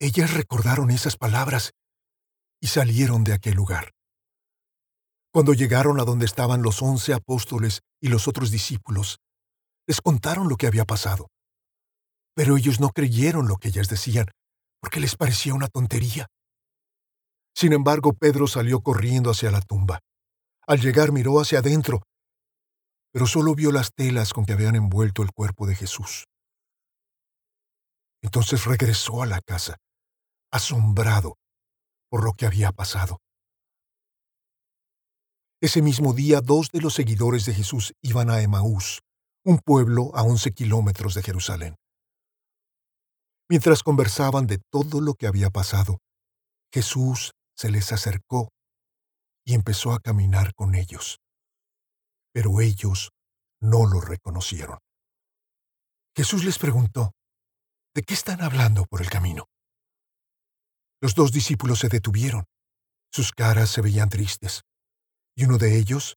Ellas 0.00 0.32
recordaron 0.32 0.90
esas 0.90 1.16
palabras 1.16 1.72
y 2.60 2.68
salieron 2.68 3.24
de 3.24 3.32
aquel 3.32 3.54
lugar. 3.54 3.92
Cuando 5.32 5.54
llegaron 5.54 5.98
a 5.98 6.04
donde 6.04 6.24
estaban 6.24 6.62
los 6.62 6.82
once 6.82 7.12
apóstoles 7.12 7.80
y 8.00 8.08
los 8.08 8.28
otros 8.28 8.50
discípulos, 8.50 9.18
les 9.86 10.00
contaron 10.00 10.48
lo 10.48 10.56
que 10.56 10.66
había 10.66 10.84
pasado. 10.84 11.28
Pero 12.34 12.56
ellos 12.56 12.80
no 12.80 12.90
creyeron 12.90 13.48
lo 13.48 13.56
que 13.56 13.68
ellas 13.68 13.88
decían, 13.88 14.26
porque 14.80 15.00
les 15.00 15.16
parecía 15.16 15.54
una 15.54 15.68
tontería. 15.68 16.26
Sin 17.54 17.72
embargo, 17.72 18.12
Pedro 18.12 18.46
salió 18.46 18.80
corriendo 18.80 19.30
hacia 19.30 19.50
la 19.50 19.62
tumba. 19.62 20.00
Al 20.66 20.80
llegar 20.80 21.12
miró 21.12 21.40
hacia 21.40 21.60
adentro, 21.60 22.02
pero 23.12 23.26
solo 23.26 23.54
vio 23.54 23.72
las 23.72 23.92
telas 23.94 24.34
con 24.34 24.44
que 24.44 24.52
habían 24.52 24.76
envuelto 24.76 25.22
el 25.22 25.32
cuerpo 25.32 25.66
de 25.66 25.74
Jesús. 25.74 26.26
Entonces 28.22 28.66
regresó 28.66 29.22
a 29.22 29.26
la 29.26 29.40
casa, 29.40 29.76
asombrado 30.52 31.36
por 32.10 32.24
lo 32.24 32.34
que 32.34 32.44
había 32.44 32.72
pasado. 32.72 33.18
Ese 35.62 35.80
mismo 35.80 36.12
día 36.12 36.42
dos 36.42 36.68
de 36.70 36.82
los 36.82 36.92
seguidores 36.92 37.46
de 37.46 37.54
Jesús 37.54 37.94
iban 38.02 38.28
a 38.28 38.42
Emaús, 38.42 39.00
un 39.46 39.58
pueblo 39.58 40.10
a 40.16 40.24
once 40.24 40.50
kilómetros 40.50 41.14
de 41.14 41.22
Jerusalén. 41.22 41.76
Mientras 43.48 43.84
conversaban 43.84 44.48
de 44.48 44.58
todo 44.58 45.00
lo 45.00 45.14
que 45.14 45.28
había 45.28 45.50
pasado, 45.50 45.98
Jesús 46.72 47.30
se 47.56 47.70
les 47.70 47.92
acercó 47.92 48.48
y 49.44 49.54
empezó 49.54 49.92
a 49.92 50.00
caminar 50.00 50.52
con 50.54 50.74
ellos. 50.74 51.20
Pero 52.32 52.60
ellos 52.60 53.10
no 53.60 53.86
lo 53.86 54.00
reconocieron. 54.00 54.78
Jesús 56.16 56.44
les 56.44 56.58
preguntó, 56.58 57.12
¿de 57.94 58.02
qué 58.02 58.14
están 58.14 58.42
hablando 58.42 58.84
por 58.86 59.00
el 59.00 59.10
camino? 59.10 59.46
Los 61.00 61.14
dos 61.14 61.30
discípulos 61.30 61.78
se 61.78 61.88
detuvieron. 61.88 62.46
Sus 63.12 63.30
caras 63.30 63.70
se 63.70 63.80
veían 63.80 64.08
tristes. 64.08 64.62
Y 65.36 65.44
uno 65.44 65.56
de 65.56 65.78
ellos, 65.78 66.16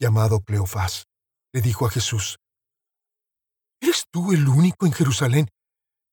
llamado 0.00 0.40
Cleofás, 0.40 1.04
le 1.52 1.60
dijo 1.60 1.86
a 1.86 1.90
Jesús, 1.90 2.38
¿Eres 3.80 4.04
tú 4.10 4.32
el 4.32 4.48
único 4.48 4.86
en 4.86 4.92
Jerusalén 4.92 5.48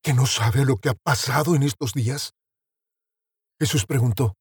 que 0.04 0.13
no 0.13 0.26
sabe 0.26 0.65
lo 0.65 0.78
que 0.78 0.89
ha 0.89 0.93
pasado 0.93 1.56
en 1.56 1.63
estos 1.63 1.93
días? 1.93 2.34
Jesús 3.60 3.86
preguntó, 3.86 4.36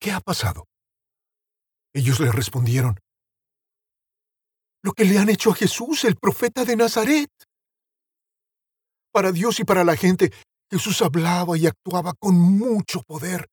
¿qué 0.00 0.12
ha 0.12 0.20
pasado? 0.20 0.64
Ellos 1.94 2.20
le 2.20 2.30
respondieron, 2.32 2.98
lo 4.82 4.92
que 4.92 5.04
le 5.04 5.18
han 5.18 5.28
hecho 5.28 5.50
a 5.50 5.54
Jesús, 5.54 6.04
el 6.04 6.16
profeta 6.16 6.64
de 6.64 6.76
Nazaret. 6.76 7.30
Para 9.12 9.32
Dios 9.32 9.58
y 9.58 9.64
para 9.64 9.82
la 9.82 9.96
gente, 9.96 10.32
Jesús 10.70 11.02
hablaba 11.02 11.58
y 11.58 11.66
actuaba 11.66 12.12
con 12.14 12.36
mucho 12.36 13.02
poder. 13.02 13.48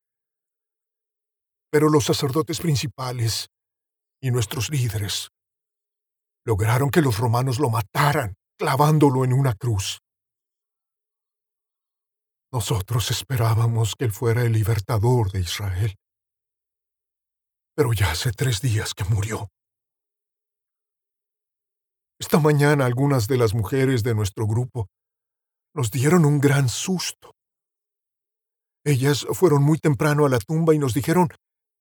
Pero 1.71 1.89
los 1.89 2.05
sacerdotes 2.05 2.59
principales 2.59 3.47
y 4.21 4.29
nuestros 4.29 4.69
líderes 4.69 5.29
lograron 6.45 6.91
que 6.91 7.01
los 7.01 7.17
romanos 7.17 7.59
lo 7.59 7.69
mataran, 7.69 8.35
clavándolo 8.57 9.23
en 9.25 9.33
una 9.33 9.53
cruz. 9.53 9.99
Nosotros 12.51 13.09
esperábamos 13.09 13.95
que 13.97 14.05
él 14.05 14.11
fuera 14.11 14.43
el 14.43 14.53
libertador 14.53 15.31
de 15.31 15.39
Israel. 15.39 15.95
Pero 17.75 17.93
ya 17.93 18.11
hace 18.11 18.31
tres 18.31 18.61
días 18.61 18.93
que 18.93 19.03
murió. 19.05 19.49
Esta 22.19 22.39
mañana 22.39 22.85
algunas 22.85 23.27
de 23.27 23.37
las 23.37 23.53
mujeres 23.55 24.03
de 24.03 24.13
nuestro 24.13 24.45
grupo 24.45 24.87
nos 25.73 25.89
dieron 25.89 26.25
un 26.25 26.39
gran 26.39 26.69
susto. 26.69 27.31
Ellas 28.85 29.25
fueron 29.31 29.63
muy 29.63 29.79
temprano 29.79 30.25
a 30.25 30.29
la 30.29 30.39
tumba 30.39 30.75
y 30.75 30.77
nos 30.77 30.93
dijeron 30.93 31.29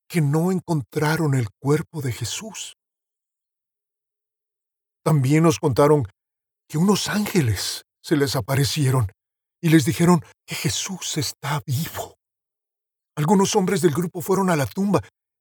que 0.09 0.21
no 0.21 0.53
encontraron 0.53 1.35
el 1.35 1.49
cuerpo 1.61 2.01
de 2.01 2.13
Jesús. 2.13 2.77
También 5.05 5.43
nos 5.43 5.59
contaron 5.59 6.07
que 6.69 6.79
unos 6.79 7.09
ángeles 7.09 7.83
se 8.03 8.17
les 8.17 8.37
aparecieron 8.37 9.11
y 9.61 9.69
les 9.69 9.85
dijeron 9.85 10.21
que 10.47 10.55
Jesús 10.55 11.17
está 11.19 11.63
vivo. 11.67 12.17
Algunos 13.17 13.55
hombres 13.57 13.81
del 13.83 13.93
grupo 13.93 14.21
fueron 14.21 14.51
a 14.51 14.57
la 14.57 14.67
tumba 14.67 15.01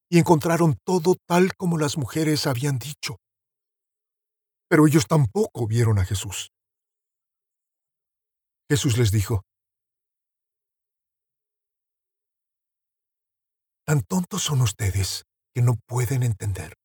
y 0.09 0.19
encontraron 0.19 0.77
todo 0.85 1.15
tal 1.25 1.55
como 1.55 1.77
las 1.77 1.97
mujeres 1.97 2.45
habían 2.45 2.77
dicho. 2.77 3.17
Pero 4.69 4.85
ellos 4.85 5.07
tampoco 5.07 5.67
vieron 5.67 5.99
a 5.99 6.05
Jesús. 6.05 6.49
Jesús 8.69 8.97
les 8.97 9.11
dijo, 9.11 9.43
Tan 13.85 14.01
tontos 14.03 14.43
son 14.43 14.61
ustedes 14.61 15.23
que 15.53 15.61
no 15.61 15.75
pueden 15.85 16.23
entender. 16.23 16.75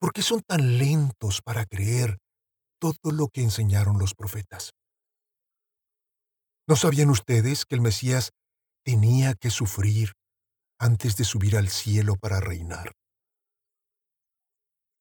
¿Por 0.00 0.12
qué 0.12 0.22
son 0.22 0.40
tan 0.40 0.78
lentos 0.78 1.42
para 1.42 1.66
creer 1.66 2.18
todo 2.80 3.12
lo 3.12 3.28
que 3.28 3.42
enseñaron 3.42 3.98
los 3.98 4.14
profetas? 4.14 4.70
¿No 6.66 6.76
sabían 6.76 7.10
ustedes 7.10 7.64
que 7.64 7.74
el 7.74 7.80
Mesías 7.80 8.30
tenía 8.84 9.34
que 9.34 9.50
sufrir 9.50 10.12
antes 10.78 11.16
de 11.16 11.24
subir 11.24 11.56
al 11.56 11.68
cielo 11.68 12.16
para 12.16 12.40
reinar? 12.40 12.92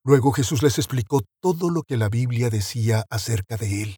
Luego 0.04 0.32
Jesús 0.32 0.64
les 0.64 0.78
explicó 0.78 1.22
todo 1.42 1.70
lo 1.70 1.84
que 1.84 1.98
la 1.98 2.10
Biblia 2.10 2.50
decía 2.50 3.06
acerca 3.10 3.58
de 3.58 3.84
él. 3.84 3.96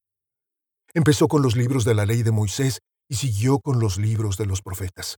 Empezó 0.94 1.28
con 1.28 1.42
los 1.42 1.56
libros 1.56 1.86
de 1.86 1.96
la 1.96 2.06
ley 2.06 2.24
de 2.24 2.32
Moisés 2.32 2.80
y 3.10 3.16
siguió 3.16 3.60
con 3.60 3.80
los 3.80 3.98
libros 3.98 4.38
de 4.38 4.46
los 4.46 4.62
profetas. 4.62 5.18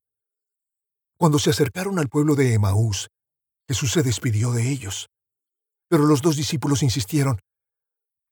Cuando 1.17 1.39
se 1.39 1.49
acercaron 1.49 1.99
al 1.99 2.10
pueblo 2.10 2.36
de 2.36 2.54
Emaús, 2.54 3.08
Jesús 3.67 3.91
se 3.91 4.04
despidió 4.04 4.52
de 4.52 4.69
ellos. 4.69 5.08
Pero 5.89 6.06
los 6.06 6.21
dos 6.21 6.36
discípulos 6.36 6.84
insistieron, 6.84 7.39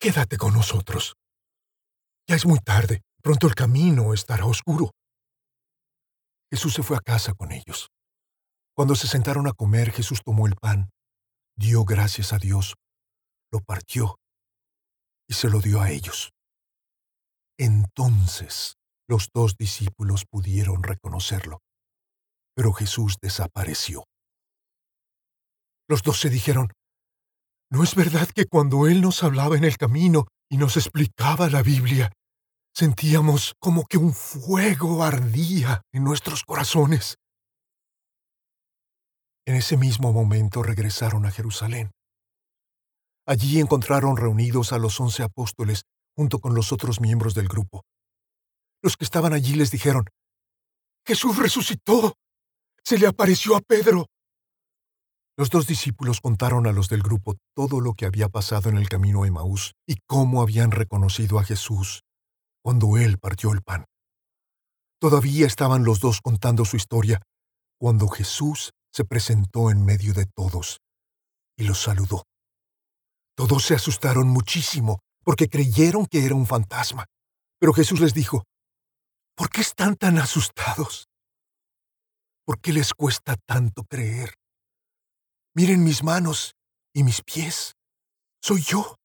Quédate 0.01 0.37
con 0.37 0.53
nosotros. 0.53 1.13
Ya 2.27 2.35
es 2.35 2.45
muy 2.45 2.59
tarde, 2.59 3.01
pronto 3.23 3.47
el 3.47 3.55
camino 3.55 4.13
estará 4.13 4.45
oscuro. 4.45 4.91
Jesús 6.51 6.73
se 6.73 6.83
fue 6.83 6.97
a 6.97 7.01
casa 7.01 7.33
con 7.33 7.51
ellos. 7.51 7.87
Cuando 8.75 8.95
se 8.95 9.07
sentaron 9.07 9.47
a 9.47 9.53
comer, 9.53 9.91
Jesús 9.91 10.21
tomó 10.25 10.47
el 10.47 10.55
pan, 10.55 10.89
dio 11.55 11.85
gracias 11.85 12.33
a 12.33 12.39
Dios, 12.39 12.73
lo 13.51 13.61
partió 13.61 14.17
y 15.29 15.35
se 15.35 15.49
lo 15.49 15.59
dio 15.59 15.79
a 15.79 15.91
ellos. 15.91 16.31
Entonces 17.57 18.75
los 19.07 19.29
dos 19.33 19.55
discípulos 19.57 20.25
pudieron 20.29 20.83
reconocerlo 20.83 21.59
pero 22.55 22.73
Jesús 22.73 23.17
desapareció. 23.21 24.03
Los 25.87 26.03
dos 26.03 26.19
se 26.19 26.29
dijeron, 26.29 26.71
¿no 27.71 27.83
es 27.83 27.95
verdad 27.95 28.27
que 28.27 28.45
cuando 28.45 28.87
Él 28.87 29.01
nos 29.01 29.23
hablaba 29.23 29.57
en 29.57 29.63
el 29.63 29.77
camino 29.77 30.27
y 30.49 30.57
nos 30.57 30.77
explicaba 30.77 31.49
la 31.49 31.63
Biblia, 31.63 32.11
sentíamos 32.75 33.55
como 33.59 33.85
que 33.85 33.97
un 33.97 34.13
fuego 34.13 35.03
ardía 35.03 35.81
en 35.91 36.03
nuestros 36.03 36.43
corazones? 36.43 37.15
En 39.45 39.55
ese 39.55 39.77
mismo 39.77 40.13
momento 40.13 40.61
regresaron 40.61 41.25
a 41.25 41.31
Jerusalén. 41.31 41.89
Allí 43.25 43.59
encontraron 43.59 44.17
reunidos 44.17 44.73
a 44.73 44.77
los 44.77 44.99
once 44.99 45.23
apóstoles 45.23 45.83
junto 46.15 46.39
con 46.39 46.53
los 46.53 46.71
otros 46.71 47.01
miembros 47.01 47.33
del 47.33 47.47
grupo. 47.47 47.83
Los 48.83 48.97
que 48.97 49.05
estaban 49.05 49.33
allí 49.33 49.55
les 49.55 49.71
dijeron, 49.71 50.05
Jesús 51.05 51.37
resucitó 51.37 52.13
se 52.83 52.97
le 52.97 53.07
apareció 53.07 53.55
a 53.55 53.61
Pedro. 53.61 54.07
Los 55.37 55.49
dos 55.49 55.65
discípulos 55.65 56.19
contaron 56.19 56.67
a 56.67 56.71
los 56.71 56.89
del 56.89 57.01
grupo 57.01 57.35
todo 57.55 57.79
lo 57.79 57.93
que 57.93 58.05
había 58.05 58.29
pasado 58.29 58.69
en 58.69 58.77
el 58.77 58.89
camino 58.89 59.23
a 59.23 59.27
Emaús 59.27 59.73
y 59.87 59.95
cómo 60.05 60.41
habían 60.41 60.71
reconocido 60.71 61.39
a 61.39 61.43
Jesús 61.43 62.01
cuando 62.61 62.97
él 62.97 63.17
partió 63.17 63.51
el 63.53 63.61
pan. 63.61 63.85
Todavía 64.99 65.47
estaban 65.47 65.83
los 65.83 65.99
dos 65.99 66.21
contando 66.21 66.65
su 66.65 66.77
historia 66.77 67.21
cuando 67.79 68.07
Jesús 68.07 68.71
se 68.93 69.05
presentó 69.05 69.71
en 69.71 69.83
medio 69.83 70.13
de 70.13 70.25
todos 70.25 70.79
y 71.57 71.63
los 71.63 71.81
saludó. 71.81 72.23
Todos 73.35 73.65
se 73.65 73.73
asustaron 73.73 74.27
muchísimo 74.27 74.99
porque 75.23 75.47
creyeron 75.47 76.05
que 76.05 76.25
era 76.25 76.35
un 76.35 76.45
fantasma. 76.45 77.05
Pero 77.59 77.73
Jesús 77.73 77.99
les 77.99 78.13
dijo, 78.13 78.43
¿por 79.35 79.49
qué 79.49 79.61
están 79.61 79.95
tan 79.95 80.17
asustados? 80.17 81.07
¿Por 82.45 82.59
qué 82.59 82.73
les 82.73 82.93
cuesta 82.93 83.37
tanto 83.47 83.83
creer? 83.85 84.33
Miren 85.53 85.83
mis 85.83 86.03
manos 86.03 86.55
y 86.93 87.03
mis 87.03 87.21
pies. 87.21 87.75
Soy 88.41 88.61
yo. 88.61 88.95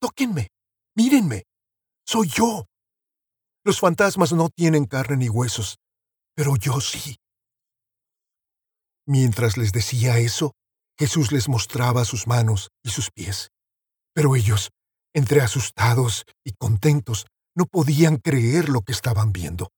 Tóquenme. 0.00 0.48
Mírenme. 0.94 1.44
Soy 2.06 2.28
yo. 2.28 2.66
Los 3.64 3.80
fantasmas 3.80 4.32
no 4.32 4.48
tienen 4.48 4.86
carne 4.86 5.16
ni 5.16 5.28
huesos, 5.28 5.76
pero 6.34 6.56
yo 6.56 6.80
sí. 6.80 7.16
Mientras 9.06 9.56
les 9.56 9.72
decía 9.72 10.18
eso, 10.18 10.52
Jesús 10.98 11.32
les 11.32 11.48
mostraba 11.48 12.04
sus 12.04 12.26
manos 12.26 12.70
y 12.84 12.90
sus 12.90 13.10
pies. 13.10 13.50
Pero 14.14 14.36
ellos, 14.36 14.70
entre 15.14 15.40
asustados 15.40 16.24
y 16.44 16.52
contentos, 16.52 17.26
no 17.56 17.66
podían 17.66 18.16
creer 18.16 18.68
lo 18.68 18.82
que 18.82 18.92
estaban 18.92 19.32
viendo. 19.32 19.70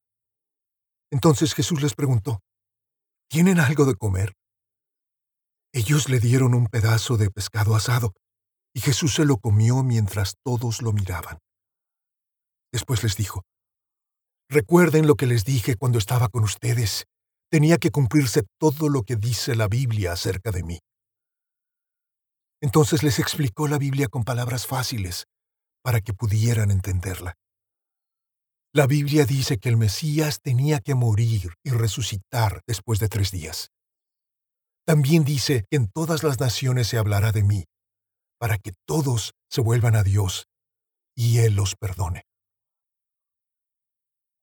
Entonces 1.10 1.54
Jesús 1.54 1.82
les 1.82 1.94
preguntó, 1.94 2.40
¿Tienen 3.28 3.60
algo 3.60 3.84
de 3.84 3.94
comer? 3.94 4.34
Ellos 5.72 6.08
le 6.08 6.18
dieron 6.18 6.54
un 6.54 6.66
pedazo 6.66 7.16
de 7.16 7.30
pescado 7.30 7.76
asado, 7.76 8.12
y 8.74 8.80
Jesús 8.80 9.14
se 9.14 9.24
lo 9.24 9.38
comió 9.38 9.82
mientras 9.82 10.34
todos 10.44 10.82
lo 10.82 10.92
miraban. 10.92 11.38
Después 12.72 13.02
les 13.02 13.16
dijo, 13.16 13.42
Recuerden 14.48 15.06
lo 15.06 15.14
que 15.14 15.26
les 15.26 15.44
dije 15.44 15.76
cuando 15.76 15.98
estaba 15.98 16.28
con 16.28 16.42
ustedes. 16.42 17.04
Tenía 17.52 17.78
que 17.78 17.92
cumplirse 17.92 18.42
todo 18.58 18.88
lo 18.88 19.04
que 19.04 19.14
dice 19.14 19.54
la 19.54 19.68
Biblia 19.68 20.12
acerca 20.12 20.50
de 20.50 20.64
mí. 20.64 20.80
Entonces 22.60 23.04
les 23.04 23.20
explicó 23.20 23.68
la 23.68 23.78
Biblia 23.78 24.08
con 24.08 24.24
palabras 24.24 24.66
fáciles, 24.66 25.26
para 25.82 26.00
que 26.00 26.12
pudieran 26.12 26.72
entenderla. 26.72 27.36
La 28.72 28.86
Biblia 28.86 29.24
dice 29.24 29.58
que 29.58 29.68
el 29.68 29.76
Mesías 29.76 30.40
tenía 30.40 30.80
que 30.80 30.94
morir 30.94 31.54
y 31.64 31.70
resucitar 31.70 32.60
después 32.66 32.98
de 32.98 33.08
tres 33.08 33.30
días. 33.30 33.70
También 34.86 35.24
dice 35.24 35.64
que 35.70 35.76
en 35.76 35.88
todas 35.88 36.22
las 36.22 36.40
naciones 36.40 36.88
se 36.88 36.98
hablará 36.98 37.32
de 37.32 37.42
mí, 37.42 37.64
para 38.38 38.58
que 38.58 38.72
todos 38.86 39.32
se 39.48 39.60
vuelvan 39.60 39.96
a 39.96 40.02
Dios 40.02 40.46
y 41.14 41.38
Él 41.38 41.54
los 41.54 41.76
perdone. 41.76 42.24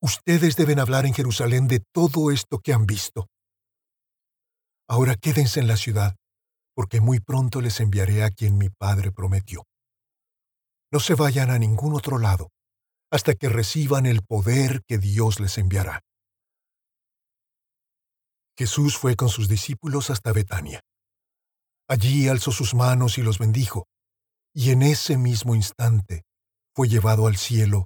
Ustedes 0.02 0.56
deben 0.56 0.80
hablar 0.80 1.06
en 1.06 1.14
Jerusalén 1.14 1.68
de 1.68 1.82
todo 1.92 2.32
esto 2.32 2.60
que 2.60 2.72
han 2.72 2.86
visto. 2.86 3.28
Ahora 4.88 5.16
quédense 5.16 5.60
en 5.60 5.68
la 5.68 5.76
ciudad, 5.76 6.16
porque 6.76 7.02
muy 7.02 7.20
pronto 7.20 7.60
les 7.60 7.80
enviaré 7.80 8.24
a 8.24 8.30
quien 8.30 8.58
mi 8.58 8.70
Padre 8.70 9.12
prometió. 9.12 9.64
No 10.92 11.00
se 11.00 11.16
vayan 11.16 11.50
a 11.50 11.58
ningún 11.58 11.94
otro 11.94 12.20
lado 12.20 12.50
hasta 13.12 13.34
que 13.34 13.50
reciban 13.50 14.06
el 14.06 14.22
poder 14.22 14.82
que 14.88 14.98
Dios 14.98 15.40
les 15.40 15.58
enviará. 15.58 16.02
Jesús 18.58 18.98
fue 18.98 19.16
con 19.16 19.30
sus 19.30 19.48
discípulos 19.48 20.10
hasta 20.10 20.34
Betania. 20.34 20.82
Allí 21.88 22.28
alzó 22.28 22.52
sus 22.52 22.74
manos 22.74 23.18
y 23.18 23.22
los 23.22 23.38
bendijo, 23.38 23.88
y 24.54 24.72
en 24.72 24.82
ese 24.82 25.18
mismo 25.18 25.56
instante 25.56 26.24
fue 26.76 26.90
llevado 26.90 27.28
al 27.28 27.38
cielo 27.38 27.86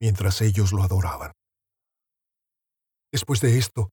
mientras 0.00 0.40
ellos 0.40 0.72
lo 0.72 0.82
adoraban. 0.82 1.32
Después 3.12 3.40
de 3.40 3.56
esto, 3.58 3.90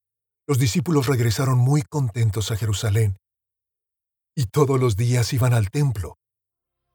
los 0.48 0.58
discípulos 0.58 1.06
regresaron 1.06 1.60
muy 1.60 1.84
contentos 1.84 2.52
a 2.52 2.58
Jerusalén, 2.58 3.18
y 4.36 4.46
todos 4.48 4.80
los 4.80 4.96
días 4.96 5.32
iban 5.34 5.54
al 5.54 5.70
templo 5.70 6.18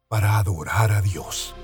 para 0.09 0.39
adorar 0.39 0.91
a 0.91 1.01
Dios. 1.01 1.55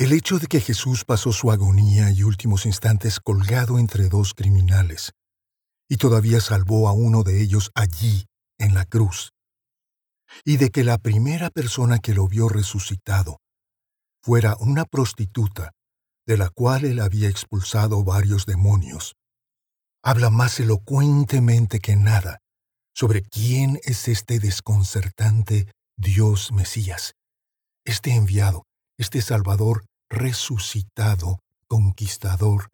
El 0.00 0.14
hecho 0.14 0.38
de 0.38 0.46
que 0.46 0.62
Jesús 0.62 1.04
pasó 1.04 1.30
su 1.30 1.52
agonía 1.52 2.10
y 2.10 2.22
últimos 2.22 2.64
instantes 2.64 3.20
colgado 3.20 3.78
entre 3.78 4.08
dos 4.08 4.32
criminales, 4.32 5.12
y 5.90 5.98
todavía 5.98 6.40
salvó 6.40 6.88
a 6.88 6.92
uno 6.92 7.22
de 7.22 7.42
ellos 7.42 7.70
allí, 7.74 8.24
en 8.58 8.72
la 8.72 8.86
cruz, 8.86 9.34
y 10.42 10.56
de 10.56 10.70
que 10.70 10.84
la 10.84 10.96
primera 10.96 11.50
persona 11.50 11.98
que 11.98 12.14
lo 12.14 12.26
vio 12.28 12.48
resucitado 12.48 13.40
fuera 14.22 14.56
una 14.58 14.86
prostituta, 14.86 15.72
de 16.26 16.38
la 16.38 16.48
cual 16.48 16.86
él 16.86 17.00
había 17.00 17.28
expulsado 17.28 18.02
varios 18.02 18.46
demonios, 18.46 19.16
habla 20.02 20.30
más 20.30 20.60
elocuentemente 20.60 21.78
que 21.78 21.96
nada 21.96 22.38
sobre 22.94 23.20
quién 23.20 23.78
es 23.82 24.08
este 24.08 24.38
desconcertante 24.38 25.70
Dios 25.98 26.52
Mesías, 26.52 27.12
este 27.84 28.14
enviado, 28.14 28.64
este 28.96 29.20
Salvador 29.20 29.84
resucitado, 30.10 31.38
conquistador 31.68 32.68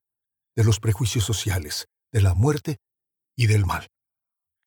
de 0.56 0.64
los 0.64 0.80
prejuicios 0.80 1.24
sociales, 1.24 1.86
de 2.12 2.22
la 2.22 2.34
muerte 2.34 2.78
y 3.36 3.46
del 3.46 3.66
mal. 3.66 3.88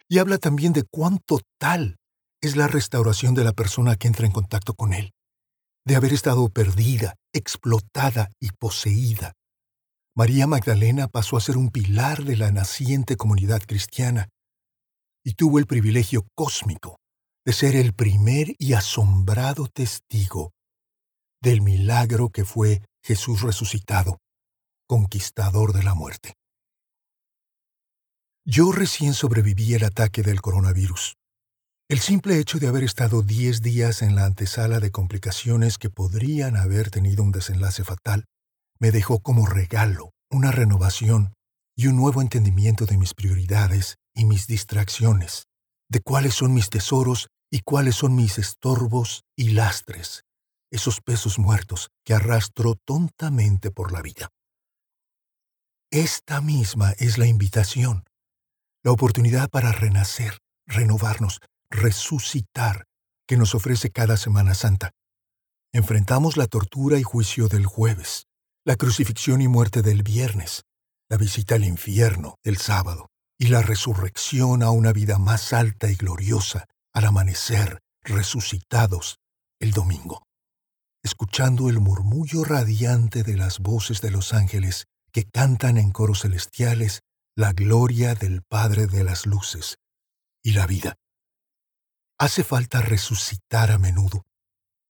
Y 0.07 0.19
habla 0.19 0.37
también 0.37 0.71
de 0.71 0.83
cuán 0.83 1.19
total 1.25 1.97
es 2.41 2.55
la 2.55 2.67
restauración 2.67 3.33
de 3.33 3.43
la 3.43 3.53
persona 3.53 3.95
que 3.95 4.07
entra 4.07 4.25
en 4.25 4.31
contacto 4.31 4.73
con 4.73 4.93
Él, 4.93 5.11
de 5.85 5.95
haber 5.95 6.13
estado 6.13 6.47
perdida, 6.49 7.15
explotada 7.33 8.31
y 8.39 8.51
poseída. 8.51 9.33
María 10.15 10.47
Magdalena 10.47 11.07
pasó 11.07 11.37
a 11.37 11.41
ser 11.41 11.57
un 11.57 11.69
pilar 11.69 12.23
de 12.23 12.37
la 12.37 12.51
naciente 12.51 13.17
comunidad 13.17 13.61
cristiana 13.65 14.29
y 15.23 15.33
tuvo 15.33 15.59
el 15.59 15.65
privilegio 15.65 16.27
cósmico 16.35 16.97
de 17.45 17.53
ser 17.53 17.75
el 17.75 17.93
primer 17.93 18.55
y 18.57 18.73
asombrado 18.73 19.67
testigo 19.67 20.51
del 21.41 21.61
milagro 21.61 22.29
que 22.29 22.45
fue 22.45 22.81
Jesús 23.03 23.41
resucitado, 23.41 24.19
conquistador 24.87 25.73
de 25.73 25.83
la 25.83 25.93
muerte. 25.93 26.33
Yo 28.45 28.71
recién 28.71 29.13
sobreviví 29.13 29.73
el 29.73 29.83
ataque 29.83 30.23
del 30.23 30.41
coronavirus. 30.41 31.15
El 31.87 31.99
simple 31.99 32.39
hecho 32.39 32.59
de 32.59 32.67
haber 32.67 32.83
estado 32.83 33.21
10 33.21 33.61
días 33.61 34.01
en 34.01 34.15
la 34.15 34.25
antesala 34.25 34.79
de 34.79 34.91
complicaciones 34.91 35.77
que 35.77 35.89
podrían 35.89 36.55
haber 36.55 36.91
tenido 36.91 37.23
un 37.23 37.31
desenlace 37.31 37.83
fatal 37.83 38.25
me 38.79 38.91
dejó 38.91 39.19
como 39.19 39.45
regalo 39.45 40.11
una 40.31 40.51
renovación 40.51 41.33
y 41.75 41.87
un 41.87 41.95
nuevo 41.95 42.21
entendimiento 42.21 42.85
de 42.85 42.97
mis 42.97 43.13
prioridades 43.13 43.97
y 44.13 44.25
mis 44.25 44.47
distracciones, 44.47 45.45
de 45.89 46.01
cuáles 46.01 46.35
son 46.35 46.53
mis 46.53 46.69
tesoros 46.69 47.27
y 47.51 47.61
cuáles 47.61 47.95
son 47.95 48.15
mis 48.15 48.37
estorbos 48.37 49.23
y 49.35 49.51
lastres, 49.51 50.23
esos 50.71 51.01
pesos 51.01 51.39
muertos 51.39 51.89
que 52.03 52.13
arrastro 52.13 52.75
tontamente 52.75 53.71
por 53.71 53.91
la 53.91 54.01
vida. 54.01 54.29
Esta 55.91 56.41
misma 56.41 56.91
es 56.97 57.17
la 57.17 57.25
invitación 57.25 58.03
la 58.83 58.91
oportunidad 58.91 59.49
para 59.49 59.71
renacer, 59.71 60.39
renovarnos, 60.65 61.39
resucitar 61.69 62.85
que 63.27 63.37
nos 63.37 63.53
ofrece 63.53 63.91
cada 63.91 64.17
Semana 64.17 64.53
Santa. 64.53 64.91
Enfrentamos 65.73 66.37
la 66.37 66.47
tortura 66.47 66.97
y 66.97 67.03
juicio 67.03 67.47
del 67.47 67.65
jueves, 67.65 68.25
la 68.65 68.75
crucifixión 68.75 69.41
y 69.41 69.47
muerte 69.47 69.81
del 69.81 70.03
viernes, 70.03 70.63
la 71.09 71.17
visita 71.17 71.55
al 71.55 71.65
infierno 71.65 72.35
el 72.43 72.57
sábado 72.57 73.09
y 73.37 73.47
la 73.47 73.61
resurrección 73.61 74.63
a 74.63 74.71
una 74.71 74.93
vida 74.93 75.17
más 75.17 75.53
alta 75.53 75.89
y 75.91 75.95
gloriosa 75.95 76.65
al 76.93 77.05
amanecer, 77.05 77.79
resucitados, 78.03 79.17
el 79.59 79.71
domingo. 79.71 80.23
Escuchando 81.03 81.69
el 81.69 81.79
murmullo 81.79 82.43
radiante 82.43 83.23
de 83.23 83.37
las 83.37 83.59
voces 83.59 84.01
de 84.01 84.11
los 84.11 84.33
ángeles 84.33 84.85
que 85.11 85.23
cantan 85.23 85.77
en 85.77 85.91
coros 85.91 86.21
celestiales 86.21 87.01
la 87.35 87.53
gloria 87.53 88.15
del 88.15 88.41
Padre 88.41 88.87
de 88.87 89.03
las 89.03 89.25
Luces 89.25 89.77
y 90.43 90.51
la 90.51 90.67
vida. 90.67 90.95
Hace 92.17 92.43
falta 92.43 92.81
resucitar 92.81 93.71
a 93.71 93.77
menudo. 93.77 94.25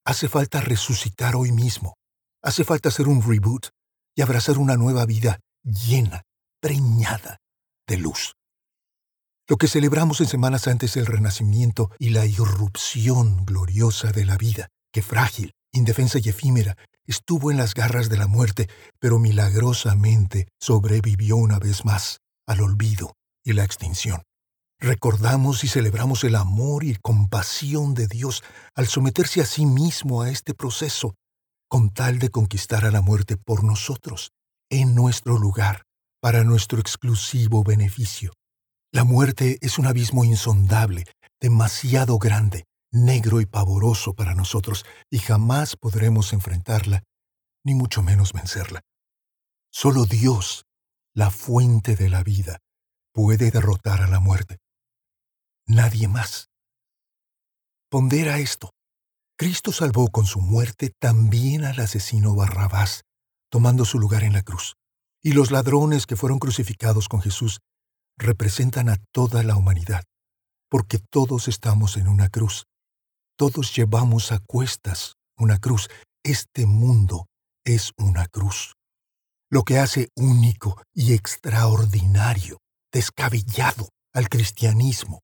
Hace 0.03 0.27
falta 0.27 0.61
resucitar 0.61 1.35
hoy 1.35 1.51
mismo. 1.51 1.95
Hace 2.41 2.63
falta 2.63 2.89
hacer 2.89 3.07
un 3.07 3.21
reboot 3.21 3.67
y 4.15 4.23
abrazar 4.23 4.57
una 4.57 4.77
nueva 4.77 5.05
vida 5.05 5.39
llena, 5.63 6.23
preñada 6.59 7.39
de 7.87 7.97
luz. 7.97 8.35
Lo 9.47 9.57
que 9.57 9.67
celebramos 9.67 10.21
en 10.21 10.27
Semanas 10.27 10.67
antes 10.67 10.91
es 10.91 10.97
el 10.97 11.05
renacimiento 11.05 11.91
y 11.99 12.09
la 12.09 12.25
irrupción 12.25 13.45
gloriosa 13.45 14.11
de 14.11 14.25
la 14.25 14.37
vida, 14.37 14.69
que 14.91 15.01
frágil, 15.01 15.53
indefensa 15.71 16.19
y 16.21 16.29
efímera, 16.29 16.77
estuvo 17.05 17.51
en 17.51 17.57
las 17.57 17.73
garras 17.73 18.09
de 18.09 18.17
la 18.17 18.27
muerte, 18.27 18.69
pero 18.99 19.19
milagrosamente 19.19 20.47
sobrevivió 20.59 21.37
una 21.37 21.59
vez 21.59 21.85
más 21.85 22.19
al 22.47 22.61
olvido 22.61 23.13
y 23.43 23.53
la 23.53 23.63
extinción. 23.63 24.23
Recordamos 24.79 25.63
y 25.63 25.67
celebramos 25.67 26.23
el 26.23 26.35
amor 26.35 26.83
y 26.83 26.95
compasión 26.95 27.93
de 27.93 28.07
Dios 28.07 28.43
al 28.75 28.87
someterse 28.87 29.41
a 29.41 29.45
sí 29.45 29.65
mismo 29.65 30.21
a 30.21 30.29
este 30.29 30.53
proceso, 30.53 31.15
con 31.67 31.89
tal 31.89 32.19
de 32.19 32.29
conquistar 32.29 32.85
a 32.85 32.91
la 32.91 33.01
muerte 33.01 33.35
por 33.35 33.63
nosotros, 33.63 34.31
en 34.69 34.95
nuestro 34.95 35.37
lugar, 35.37 35.83
para 36.21 36.43
nuestro 36.43 36.79
exclusivo 36.79 37.63
beneficio. 37.63 38.33
La 38.91 39.03
muerte 39.03 39.57
es 39.61 39.77
un 39.77 39.85
abismo 39.85 40.23
insondable, 40.23 41.05
demasiado 41.41 42.17
grande, 42.17 42.65
negro 42.91 43.41
y 43.41 43.45
pavoroso 43.45 44.13
para 44.13 44.35
nosotros, 44.35 44.85
y 45.09 45.19
jamás 45.19 45.75
podremos 45.75 46.33
enfrentarla, 46.33 47.03
ni 47.63 47.75
mucho 47.75 48.01
menos 48.01 48.33
vencerla. 48.33 48.81
Solo 49.71 50.05
Dios 50.05 50.65
la 51.13 51.31
fuente 51.31 51.95
de 51.95 52.09
la 52.09 52.23
vida, 52.23 52.59
puede 53.13 53.51
derrotar 53.51 54.01
a 54.01 54.07
la 54.07 54.19
muerte. 54.19 54.59
Nadie 55.67 56.07
más. 56.07 56.47
Pondera 57.89 58.37
esto. 58.37 58.71
Cristo 59.37 59.71
salvó 59.71 60.09
con 60.09 60.25
su 60.25 60.39
muerte 60.39 60.91
también 60.99 61.65
al 61.65 61.79
asesino 61.79 62.35
Barrabás, 62.35 63.03
tomando 63.49 63.85
su 63.85 63.99
lugar 63.99 64.23
en 64.23 64.33
la 64.33 64.43
cruz. 64.43 64.75
Y 65.21 65.33
los 65.33 65.51
ladrones 65.51 66.05
que 66.05 66.15
fueron 66.15 66.39
crucificados 66.39 67.09
con 67.09 67.21
Jesús 67.21 67.59
representan 68.17 68.89
a 68.89 68.97
toda 69.11 69.43
la 69.43 69.55
humanidad, 69.55 70.03
porque 70.69 70.99
todos 70.99 71.47
estamos 71.47 71.97
en 71.97 72.07
una 72.07 72.29
cruz. 72.29 72.65
Todos 73.39 73.73
llevamos 73.73 74.33
a 74.33 74.39
cuestas 74.39 75.15
una 75.37 75.57
cruz. 75.57 75.87
Este 76.23 76.67
mundo 76.67 77.25
es 77.65 77.93
una 77.97 78.27
cruz 78.27 78.73
lo 79.49 79.63
que 79.63 79.79
hace 79.79 80.09
único 80.15 80.81
y 80.93 81.13
extraordinario, 81.13 82.59
descabellado 82.91 83.89
al 84.13 84.29
cristianismo, 84.29 85.21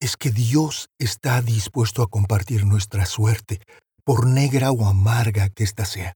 es 0.00 0.16
que 0.16 0.30
Dios 0.30 0.88
está 0.98 1.40
dispuesto 1.40 2.02
a 2.02 2.08
compartir 2.08 2.66
nuestra 2.66 3.06
suerte, 3.06 3.60
por 4.04 4.26
negra 4.26 4.70
o 4.70 4.86
amarga 4.86 5.48
que 5.48 5.64
ésta 5.64 5.86
sea. 5.86 6.14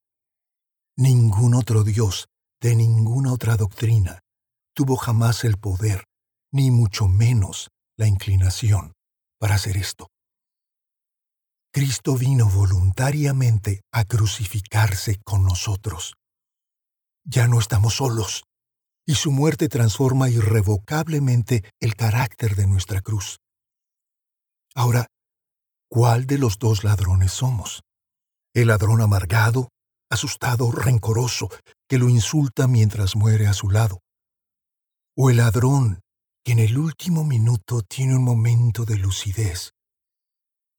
Ningún 0.97 1.55
otro 1.55 1.85
Dios, 1.85 2.26
de 2.61 2.74
ninguna 2.74 3.33
otra 3.33 3.57
doctrina, 3.57 4.20
tuvo 4.74 4.97
jamás 4.97 5.45
el 5.45 5.57
poder, 5.57 6.05
ni 6.53 6.70
mucho 6.70 7.09
menos 7.09 7.70
la 7.97 8.09
inclinación, 8.09 8.93
para 9.39 9.55
hacer 9.55 9.76
esto. 9.76 10.09
Cristo 11.73 12.16
vino 12.16 12.49
voluntariamente 12.49 13.83
a 13.93 14.05
crucificarse 14.05 15.21
con 15.25 15.45
nosotros 15.45 16.14
ya 17.29 17.47
no 17.47 17.59
estamos 17.59 17.97
solos, 17.97 18.45
y 19.07 19.14
su 19.14 19.31
muerte 19.31 19.69
transforma 19.69 20.31
irrevocablemente 20.31 21.62
el 21.79 21.95
carácter 21.95 22.57
de 22.57 22.66
nuestra 22.66 23.03
cruz. 23.03 23.39
Ahora, 24.75 25.07
¿cuál 25.91 26.27
de 26.27 26.39
los 26.39 26.59
dos 26.59 26.85
ladrones 26.85 27.33
somos? 27.33 27.83
¿El 28.55 28.69
ladrón 28.69 29.03
amargado, 29.03 29.69
asustado, 30.11 30.73
rencoroso, 30.73 31.49
que 31.87 31.99
lo 31.99 32.09
insulta 32.09 32.66
mientras 32.66 33.14
muere 33.14 33.47
a 33.47 33.53
su 33.53 33.71
lado? 33.71 34.01
¿O 35.16 35.31
el 35.31 35.37
ladrón 35.39 36.01
que 36.45 36.53
en 36.53 36.61
el 36.61 36.79
último 36.79 37.25
minuto 37.25 37.83
tiene 37.83 38.16
un 38.16 38.25
momento 38.25 38.87
de 38.87 38.97
lucidez 38.97 39.73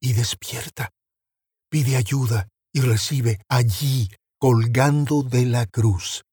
y 0.02 0.14
despierta, 0.14 0.92
pide 1.70 1.96
ayuda 1.96 2.48
y 2.74 2.82
recibe 2.82 3.42
allí, 3.50 4.10
colgando 4.38 5.24
de 5.24 5.46
la 5.46 5.66
cruz, 5.66 6.24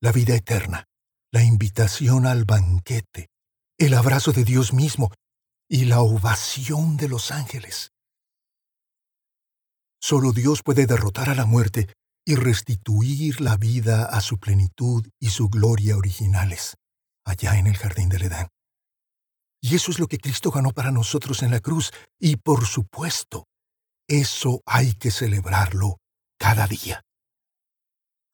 la 0.00 0.12
vida 0.12 0.34
eterna, 0.34 0.84
la 1.30 1.44
invitación 1.44 2.26
al 2.26 2.44
banquete, 2.44 3.28
el 3.78 3.94
abrazo 3.94 4.32
de 4.32 4.44
Dios 4.44 4.72
mismo 4.72 5.12
y 5.68 5.84
la 5.84 6.00
ovación 6.00 6.96
de 6.96 7.08
los 7.08 7.30
ángeles. 7.30 7.92
Solo 10.00 10.32
Dios 10.32 10.62
puede 10.64 10.86
derrotar 10.86 11.28
a 11.30 11.34
la 11.34 11.46
muerte 11.46 11.92
y 12.24 12.34
restituir 12.34 13.40
la 13.40 13.56
vida 13.56 14.04
a 14.04 14.20
su 14.20 14.38
plenitud 14.38 15.06
y 15.20 15.30
su 15.30 15.48
gloria 15.48 15.96
originales, 15.96 16.76
allá 17.24 17.58
en 17.58 17.66
el 17.66 17.76
jardín 17.76 18.08
del 18.08 18.22
Edén. 18.22 18.48
Y 19.60 19.74
eso 19.74 19.90
es 19.90 19.98
lo 19.98 20.06
que 20.06 20.18
Cristo 20.18 20.50
ganó 20.50 20.70
para 20.70 20.90
nosotros 20.90 21.42
en 21.42 21.50
la 21.50 21.60
cruz, 21.60 21.90
y 22.18 22.36
por 22.36 22.66
supuesto, 22.66 23.48
eso 24.06 24.62
hay 24.64 24.94
que 24.94 25.10
celebrarlo 25.10 25.98
cada 26.38 26.66
día. 26.66 27.02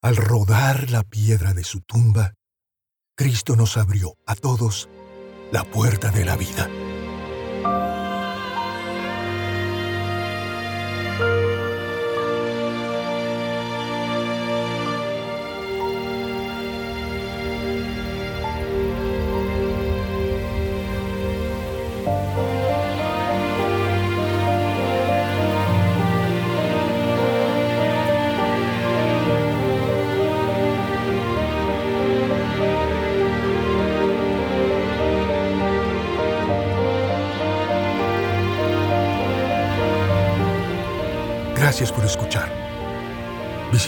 Al 0.02 0.16
rodar 0.16 0.90
la 0.90 1.02
piedra 1.02 1.54
de 1.54 1.64
su 1.64 1.80
tumba, 1.80 2.34
Cristo 3.16 3.56
nos 3.56 3.76
abrió 3.76 4.16
a 4.26 4.34
todos 4.34 4.88
la 5.50 5.64
puerta 5.64 6.10
de 6.10 6.24
la 6.24 6.36
vida. 6.36 6.68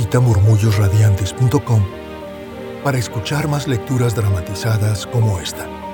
Visita 0.06 0.20
para 2.84 2.96
escuchar 2.96 3.48
más 3.48 3.66
lecturas 3.66 4.14
dramatizadas 4.14 5.04
como 5.04 5.40
esta. 5.40 5.85